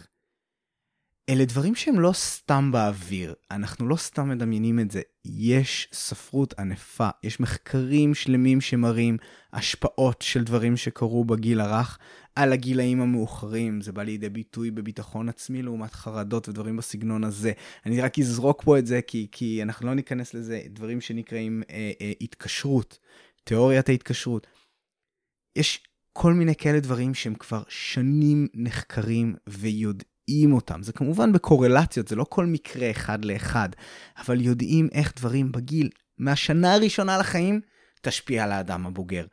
[1.28, 5.00] אלה דברים שהם לא סתם באוויר, אנחנו לא סתם מדמיינים את זה.
[5.24, 9.16] יש ספרות ענפה, יש מחקרים שלמים שמראים
[9.52, 11.98] השפעות של דברים שקרו בגיל הרך
[12.36, 13.80] על הגילאים המאוחרים.
[13.80, 17.52] זה בא לידי ביטוי בביטחון עצמי לעומת חרדות ודברים בסגנון הזה.
[17.86, 21.92] אני רק אזרוק פה את זה כי, כי אנחנו לא ניכנס לזה, דברים שנקראים אה,
[22.00, 22.98] אה, התקשרות,
[23.44, 24.46] תיאוריית ההתקשרות.
[25.56, 25.80] יש
[26.12, 30.16] כל מיני כאלה דברים שהם כבר שנים נחקרים ויודעים.
[30.28, 30.82] יודעים אותם.
[30.82, 33.68] זה כמובן בקורלציות, זה לא כל מקרה אחד לאחד,
[34.18, 37.60] אבל יודעים איך דברים בגיל, מהשנה הראשונה לחיים,
[38.02, 39.26] תשפיע על האדם הבוגר.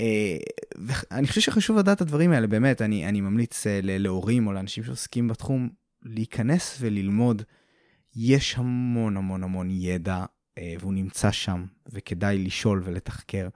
[0.00, 0.36] אה,
[0.76, 4.84] ואני חושב שחשוב לדעת את הדברים האלה, באמת, אני, אני ממליץ אה, להורים או לאנשים
[4.84, 5.68] שעוסקים בתחום
[6.02, 7.42] להיכנס וללמוד.
[8.16, 10.24] יש המון המון המון ידע,
[10.58, 13.48] אה, והוא נמצא שם, וכדאי לשאול ולתחקר.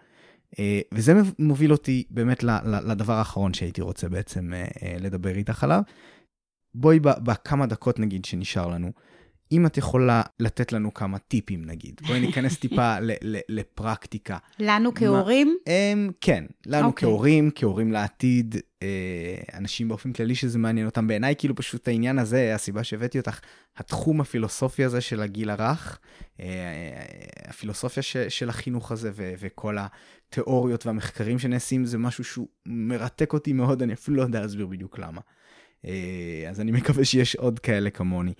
[0.95, 4.53] וזה מוביל אותי באמת לדבר האחרון שהייתי רוצה בעצם
[5.01, 5.82] לדבר איתך עליו,
[6.74, 8.93] בואי בכמה דקות נגיד שנשאר לנו,
[9.53, 14.38] אם את יכולה לתת לנו כמה טיפים נגיד, בואי ניכנס טיפה ל- ל- לפרקטיקה.
[14.59, 15.57] לנו כהורים?
[15.66, 16.86] מה, הם, כן, לנו okay.
[16.86, 17.09] אוקיי.
[17.09, 18.88] כהורים, כהורים לעתיד, אה,
[19.55, 21.07] אנשים באופן כללי שזה מעניין אותם.
[21.07, 23.40] בעיניי כאילו פשוט העניין הזה, הסיבה שהבאתי אותך,
[23.76, 25.99] התחום הפילוסופי הזה של הגיל הרך,
[26.40, 26.46] אה,
[27.44, 33.53] הפילוסופיה ש, של החינוך הזה ו- וכל התיאוריות והמחקרים שנעשים, זה משהו שהוא מרתק אותי
[33.53, 35.20] מאוד, אני אפילו לא יודע להסביר בדיוק למה.
[35.84, 38.32] אה, אז אני מקווה שיש עוד כאלה כמוני.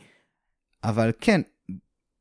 [0.85, 1.41] אבל כן,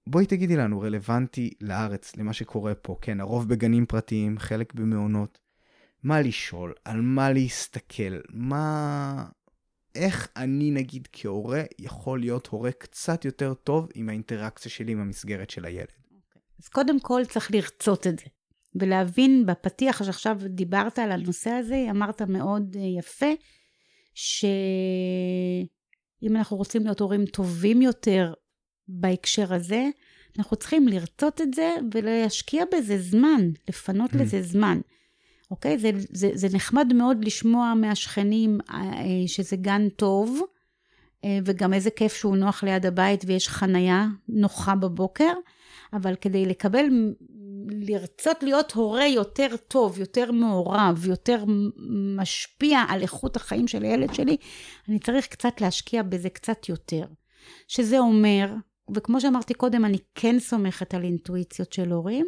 [0.08, 2.98] בואי תגידי לנו, רלוונטי לארץ, למה שקורה פה.
[3.02, 5.40] כן, הרוב בגנים פרטיים, חלק במעונות.
[6.04, 9.26] מה לשאול, על מה להסתכל, מה...
[9.96, 15.50] איך אני, נגיד, כהורה, יכול להיות הורה קצת יותר טוב עם האינטראקציה שלי עם המסגרת
[15.50, 15.88] של הילד.
[15.88, 16.16] Okay.
[16.16, 16.42] אוקיי.
[16.64, 18.26] אז קודם כל צריך לרצות את זה,
[18.76, 23.32] ולהבין בפתיח שעכשיו דיברת על הנושא הזה, אמרת מאוד אה, יפה,
[24.14, 25.68] שאם
[26.36, 28.34] אנחנו רוצים להיות הורים טובים יותר
[28.88, 29.90] בהקשר הזה,
[30.38, 34.18] אנחנו צריכים לרצות את זה ולהשקיע בזה זמן, לפנות mm.
[34.18, 34.80] לזה זמן.
[35.52, 35.78] אוקיי?
[35.78, 38.78] זה, זה, זה נחמד מאוד לשמוע מהשכנים אה,
[39.28, 40.42] שזה גן טוב,
[41.26, 45.34] אה, וגם איזה כיף שהוא נוח ליד הבית ויש חנייה נוחה בבוקר,
[45.94, 46.86] אבל כדי לקבל
[47.70, 51.44] לרצות להיות הורה יותר טוב, יותר מעורב, יותר
[52.18, 54.38] משפיע על איכות החיים של הילד שלי,
[54.90, 57.06] אני צריך קצת להשקיע בזה קצת יותר.
[57.68, 58.50] שזה אומר,
[58.96, 62.26] וכמו שאמרתי קודם, אני כן סומכת על אינטואיציות של הורים,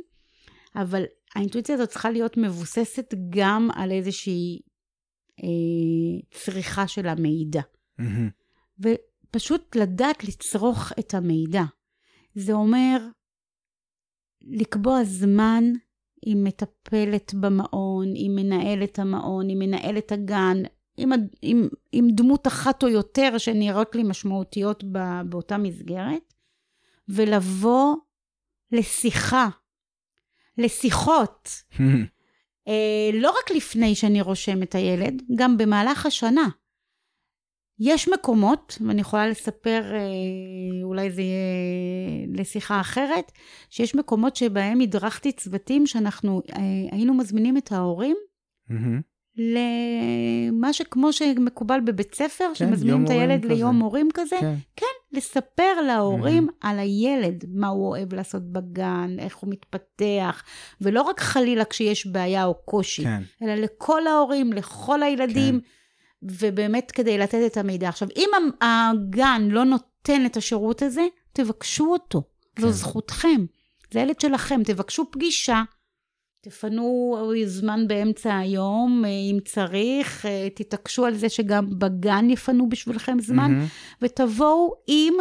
[0.75, 1.03] אבל
[1.35, 4.59] האינטואיציה הזאת צריכה להיות מבוססת גם על איזושהי
[5.43, 7.61] אה, צריכה של המידע.
[8.01, 8.83] Mm-hmm.
[9.29, 11.63] ופשוט לדעת לצרוך את המידע.
[12.35, 12.97] זה אומר
[14.41, 15.63] לקבוע זמן
[16.25, 20.57] עם מטפלת במעון, עם מנהלת המעון, עם מנהלת הגן,
[20.97, 21.09] עם,
[21.41, 24.83] עם, עם דמות אחת או יותר שנראות לי משמעותיות
[25.29, 26.33] באותה מסגרת,
[27.09, 27.95] ולבוא
[28.71, 29.47] לשיחה,
[30.57, 31.49] לשיחות.
[32.67, 36.49] אה, לא רק לפני שאני רושם את הילד, גם במהלך השנה.
[37.79, 43.31] יש מקומות, ואני יכולה לספר, אה, אולי זה יהיה לשיחה אחרת,
[43.69, 48.17] שיש מקומות שבהם הדרכתי צוותים שאנחנו אה, היינו מזמינים את ההורים
[48.71, 49.01] mm-hmm.
[49.39, 53.53] למה שכמו שמקובל בבית ספר, כן, שמזמינים את הילד כזה.
[53.53, 56.67] ליום מורים כזה, כן, כן לספר להורים mm-hmm.
[56.67, 60.43] על הילד, מה הוא אוהב לעשות בגן, איך הוא מתפתח,
[60.81, 63.21] ולא רק חלילה כשיש בעיה או קושי, כן.
[63.43, 65.59] אלא לכל ההורים, לכל הילדים.
[65.59, 65.67] כן.
[66.21, 67.89] ובאמת כדי לתת את המידע.
[67.89, 68.29] עכשיו, אם
[68.61, 72.23] הגן לא נותן את השירות הזה, תבקשו אותו.
[72.55, 72.61] כן.
[72.61, 73.45] זו זכותכם.
[73.91, 75.63] זה ילד שלכם, תבקשו פגישה.
[76.41, 83.19] תפנו זמן באמצע היום, אה, אם צריך, אה, תתעקשו על זה שגם בגן יפנו בשבילכם
[83.19, 83.95] זמן, mm-hmm.
[84.01, 85.13] ותבואו עם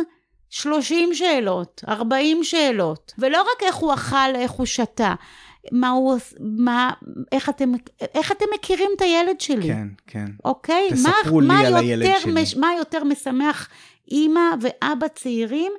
[0.51, 5.15] 30 שאלות, 40 שאלות, ולא רק איך הוא אכל, איך הוא שתה,
[5.73, 6.91] מה הוא, מה,
[7.33, 7.73] איך אתם,
[8.15, 9.69] איך אתם מכירים את הילד שלי?
[9.69, 10.27] כן, כן.
[10.45, 10.89] אוקיי?
[10.91, 12.43] תספרו מה, לי מה על הילד שלי.
[12.43, 13.69] מש, מה יותר משמח
[14.11, 15.73] אימא ואבא צעירים,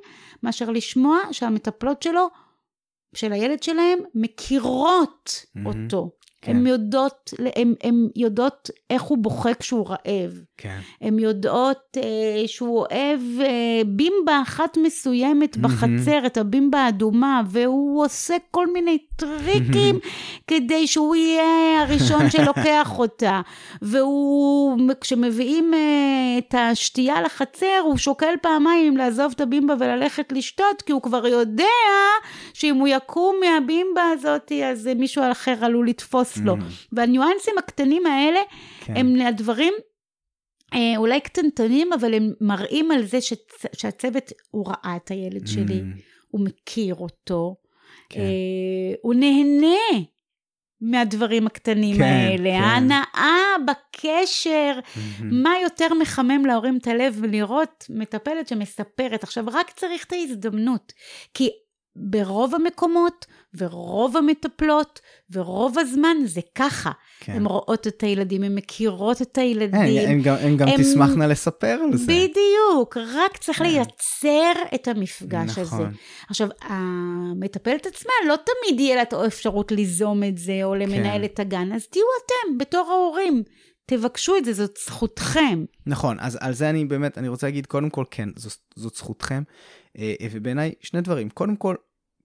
[0.44, 2.30] מאשר לשמוע שהמטפלות שלו,
[3.16, 5.60] של הילד שלהם, מכירות mm-hmm.
[5.66, 6.10] אותו.
[6.42, 6.56] כן.
[6.56, 7.34] הן יודעות,
[7.84, 10.42] הן, יודעות איך הוא בוכה כשהוא רעב.
[10.58, 10.80] כן.
[11.02, 18.36] הן יודעות אה, שהוא אוהב אה, בימבה אחת מסוימת בחצר, את הבימבה האדומה, והוא עושה
[18.52, 20.00] כל מיני טריקים
[20.48, 23.42] כדי שהוא יהיה הראשון שלוקח אותה.
[23.82, 30.92] והוא, כשמביאים אה, את השתייה לחצר, הוא שוקל פעמיים לעזוב את הבימבה וללכת לשתות, כי
[30.92, 31.66] הוא כבר יודע
[32.54, 36.55] שאם הוא יקום מהבימבה הזאת, אז מישהו אחר עלול לתפוס לו.
[36.91, 38.39] והניואנסים הקטנים האלה,
[38.80, 38.97] כן.
[38.97, 39.73] הם הדברים
[40.73, 43.65] אה, אולי קטנטנים, אבל הם מראים על זה שצ...
[43.73, 45.99] שהצוות, הוא ראה את הילד שלי, mm.
[46.27, 47.55] הוא מכיר אותו,
[48.09, 48.19] כן.
[48.19, 50.05] אה, הוא נהנה
[50.82, 52.49] מהדברים הקטנים כן, האלה.
[52.49, 52.63] כן.
[52.63, 55.23] ההנאה בקשר, mm-hmm.
[55.23, 59.23] מה יותר מחמם להורים את הלב ולראות מטפלת שמספרת.
[59.23, 60.93] עכשיו, רק צריך את ההזדמנות,
[61.34, 61.49] כי
[62.00, 63.26] ברוב המקומות
[63.58, 65.00] ורוב המטפלות
[65.32, 66.91] ורוב הזמן זה ככה.
[67.20, 67.32] כן.
[67.32, 69.82] הן רואות את הילדים, הן מכירות את הילדים.
[69.82, 70.82] הן, הן גם, הן גם הן...
[70.84, 72.06] תשמחנה לספר על זה.
[72.06, 73.64] בדיוק, רק צריך כן.
[73.64, 75.80] לייצר את המפגש נכון.
[75.80, 75.89] הזה.
[76.30, 81.24] עכשיו, המטפלת עצמה, לא תמיד יהיה לה את האפשרות ליזום את זה או למנהל כן.
[81.24, 83.43] את הגן, אז תהיו אתם בתור ההורים.
[83.86, 85.66] תבקשו את זה, זאת זכותכם.
[85.86, 89.43] נכון, אז על זה אני באמת, אני רוצה להגיד, קודם כל, כן, זאת, זאת זכותכם.
[89.97, 91.30] אה, ובעיניי, שני דברים.
[91.30, 91.76] קודם כל,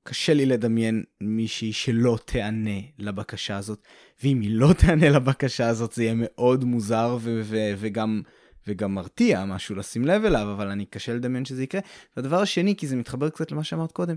[0.06, 3.82] קשה לי לדמיין מישהי שלא תיענה לבקשה הזאת,
[4.22, 8.22] ואם היא לא תיענה לבקשה הזאת זה יהיה מאוד מוזר ו- ו- וגם,
[8.66, 11.80] וגם מרתיע משהו לשים לב אליו, אבל אני קשה לדמיין שזה יקרה.
[12.16, 14.16] והדבר השני, כי זה מתחבר קצת למה שאמרת קודם,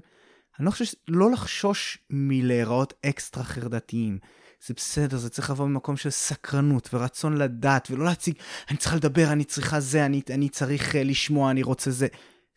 [0.59, 4.19] אני לא חושב, לא לחשוש מלהיראות אקסטרה חרדתיים.
[4.65, 8.35] זה בסדר, זה צריך לבוא ממקום של סקרנות ורצון לדעת, ולא להציג,
[8.69, 12.07] אני צריכה לדבר, אני צריכה זה, אני, אני צריך uh, לשמוע, אני רוצה זה.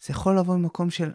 [0.07, 1.11] זה יכול לבוא ממקום של,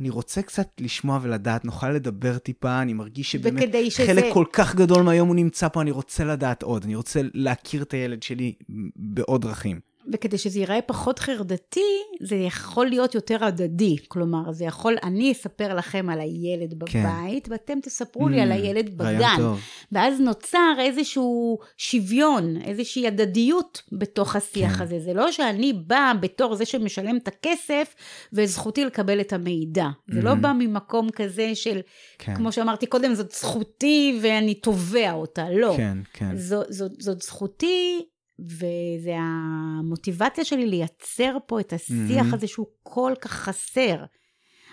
[0.00, 4.06] אני רוצה קצת לשמוע ולדעת, נוכל לדבר טיפה, אני מרגיש שבאמת שזה...
[4.06, 7.82] חלק כל כך גדול מהיום הוא נמצא פה, אני רוצה לדעת עוד, אני רוצה להכיר
[7.82, 8.54] את הילד שלי
[8.96, 9.80] בעוד דרכים.
[10.12, 11.80] וכדי שזה ייראה פחות חרדתי,
[12.20, 13.96] זה יכול להיות יותר הדדי.
[14.08, 17.02] כלומר, זה יכול, אני אספר לכם על הילד כן.
[17.02, 17.52] בבית, כן.
[17.52, 19.36] ואתם תספרו לי על mm, הילד בגן.
[19.36, 19.60] טוב.
[19.92, 24.82] ואז נוצר איזשהו שוויון, איזושהי הדדיות בתוך השיח כן.
[24.82, 25.00] הזה.
[25.00, 27.94] זה לא שאני באה בתור זה שמשלם את הכסף,
[28.32, 29.88] וזכותי לקבל את המידע.
[30.08, 30.24] זה mm.
[30.24, 31.80] לא בא ממקום כזה של,
[32.18, 32.34] כן.
[32.34, 35.50] כמו שאמרתי קודם, זאת זכותי ואני תובע אותה.
[35.50, 35.74] לא.
[35.76, 36.36] כן, כן.
[36.36, 38.04] זו, זו, זאת זכותי
[38.40, 42.34] וזה המוטיבציה שלי לייצר פה את השיח mm-hmm.
[42.34, 44.04] הזה שהוא כל כך חסר.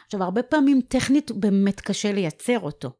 [0.05, 2.91] עכשיו, הרבה פעמים טכנית באמת קשה לייצר אותו.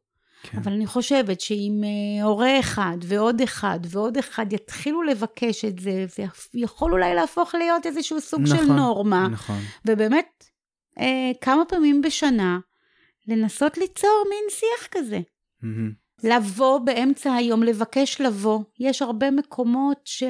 [0.42, 0.58] כן.
[0.58, 6.06] אבל אני חושבת שאם אה, הורה אחד ועוד אחד ועוד אחד יתחילו לבקש את זה,
[6.08, 9.28] זה יכול אולי להפוך להיות איזשהו סוג נכון, של נורמה.
[9.28, 9.58] נכון.
[9.86, 10.44] ובאמת,
[10.98, 12.58] אה, כמה פעמים בשנה
[13.28, 15.18] לנסות ליצור מין שיח כזה.
[15.18, 15.99] Mm-hmm.
[16.24, 18.60] לבוא באמצע היום, לבקש לבוא.
[18.80, 20.22] יש הרבה מקומות ש...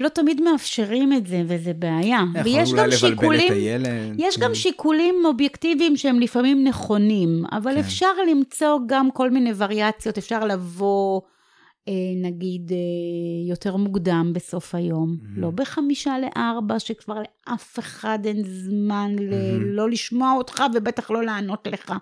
[0.00, 2.20] לא תמיד מאפשרים את זה, וזה בעיה.
[2.44, 3.52] ויש גם שיקולים,
[4.18, 7.78] יש גם שיקולים אובייקטיביים שהם לפעמים נכונים, אבל כן.
[7.78, 11.20] אפשר למצוא גם כל מיני וריאציות, אפשר לבוא,
[11.88, 11.92] אה,
[12.22, 12.76] נגיד, אה,
[13.48, 15.40] יותר מוקדם בסוף היום, mm-hmm.
[15.40, 19.22] לא בחמישה לארבע, שכבר לאף אחד אין זמן mm-hmm.
[19.22, 21.92] ל- לא לשמוע אותך ובטח לא לענות לך.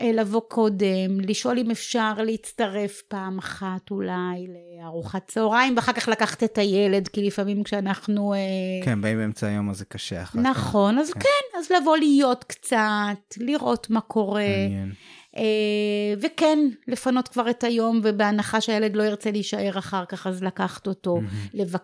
[0.00, 4.46] אה, לבוא קודם, לשאול אם אפשר להצטרף פעם אחת אולי
[4.78, 8.34] לארוחת צהריים, ואחר כך לקחת את הילד, כי לפעמים כשאנחנו...
[8.34, 8.38] אה,
[8.84, 10.46] כן, באים באמצע היום אז זה קשה אחר כך.
[10.46, 11.20] נכון, אז כן.
[11.20, 14.48] כן, אז לבוא להיות קצת, לראות מה קורה.
[14.48, 14.92] מעניין.
[15.38, 16.58] אה, וכן,
[16.88, 21.16] לפנות כבר את היום, ובהנחה שהילד לא ירצה להישאר אחר כך, אז לקחת אותו.
[21.16, 21.50] Mm-hmm.
[21.54, 21.74] לב...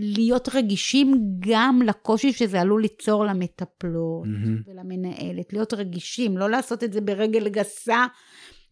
[0.00, 4.70] להיות רגישים גם לקושי שזה עלול ליצור למטפלות mm-hmm.
[4.70, 5.52] ולמנהלת.
[5.52, 8.06] להיות רגישים, לא לעשות את זה ברגל גסה.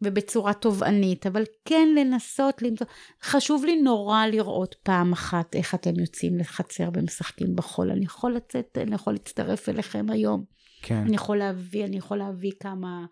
[0.02, 2.86] ובצורה תובענית, אבל כן לנסות למצוא,
[3.22, 7.90] חשוב לי נורא לראות פעם אחת איך אתם יוצאים לחצר ומשחקים בחול.
[7.90, 10.44] אני יכול לצאת, אני יכול להצטרף אליכם היום.
[10.82, 10.94] כן.
[10.94, 13.04] אני יכול להביא, אני יכול להביא כמה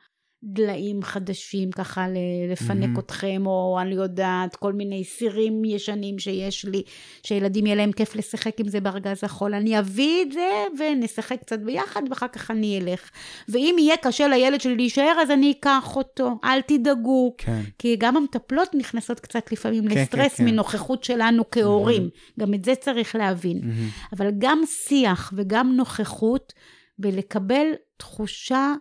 [0.44, 2.06] דליים חדשים ככה
[2.52, 3.00] לפנק mm-hmm.
[3.00, 6.82] אתכם, או אני יודעת, כל מיני סירים ישנים שיש לי,
[7.22, 9.54] שילדים יהיה להם כיף לשחק עם זה בארגז החול.
[9.54, 13.10] אני אביא את זה ונשחק קצת ביחד, ואחר כך אני אלך.
[13.48, 17.34] ואם יהיה קשה לילד שלי להישאר, אז אני אקח אותו, אל תדאגו.
[17.38, 17.60] כן.
[17.78, 20.50] כי גם המטפלות נכנסות קצת לפעמים כן, לסטרס כן, כן.
[20.50, 22.02] מנוכחות שלנו כהורים.
[22.02, 22.40] Mm-hmm.
[22.40, 23.58] גם את זה צריך להבין.
[23.58, 24.16] Mm-hmm.
[24.16, 26.52] אבל גם שיח וגם נוכחות,
[26.98, 27.66] ולקבל
[27.96, 28.74] תחושה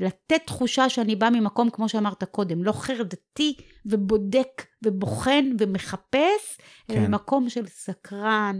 [0.00, 3.56] לתת תחושה שאני באה ממקום, כמו שאמרת קודם, לא חרדתי
[3.86, 6.58] ובודק ובוחן ומחפש,
[6.88, 6.98] כן.
[6.98, 8.56] אלא ממקום של סקרן,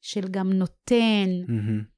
[0.00, 1.28] של גם נותן.
[1.46, 1.92] Mm-hmm.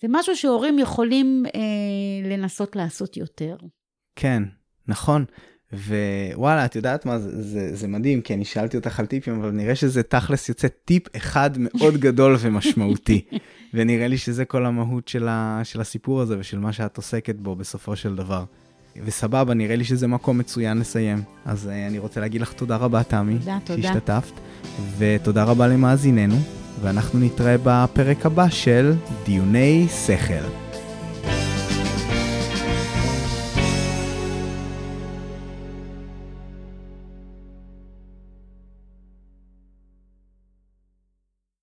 [0.00, 3.56] זה משהו שהורים יכולים אה, לנסות לעשות יותר.
[4.16, 4.42] כן,
[4.88, 5.24] נכון.
[5.72, 9.50] ווואלה, את יודעת מה, זה, זה, זה מדהים, כי אני שאלתי אותך על טיפים, אבל
[9.50, 13.20] נראה שזה תכלס יוצא טיפ אחד מאוד גדול ומשמעותי.
[13.74, 17.56] ונראה לי שזה כל המהות של, ה, של הסיפור הזה ושל מה שאת עוסקת בו
[17.56, 18.44] בסופו של דבר.
[19.04, 21.22] וסבבה, נראה לי שזה מקום מצוין לסיים.
[21.44, 23.38] אז uh, אני רוצה להגיד לך תודה רבה, תמי.
[23.38, 23.82] תודה, תודה.
[23.82, 24.32] שהשתתפת.
[24.98, 26.36] ותודה רבה למאזיננו,
[26.82, 28.92] ואנחנו נתראה בפרק הבא של
[29.24, 30.69] דיוני שכל.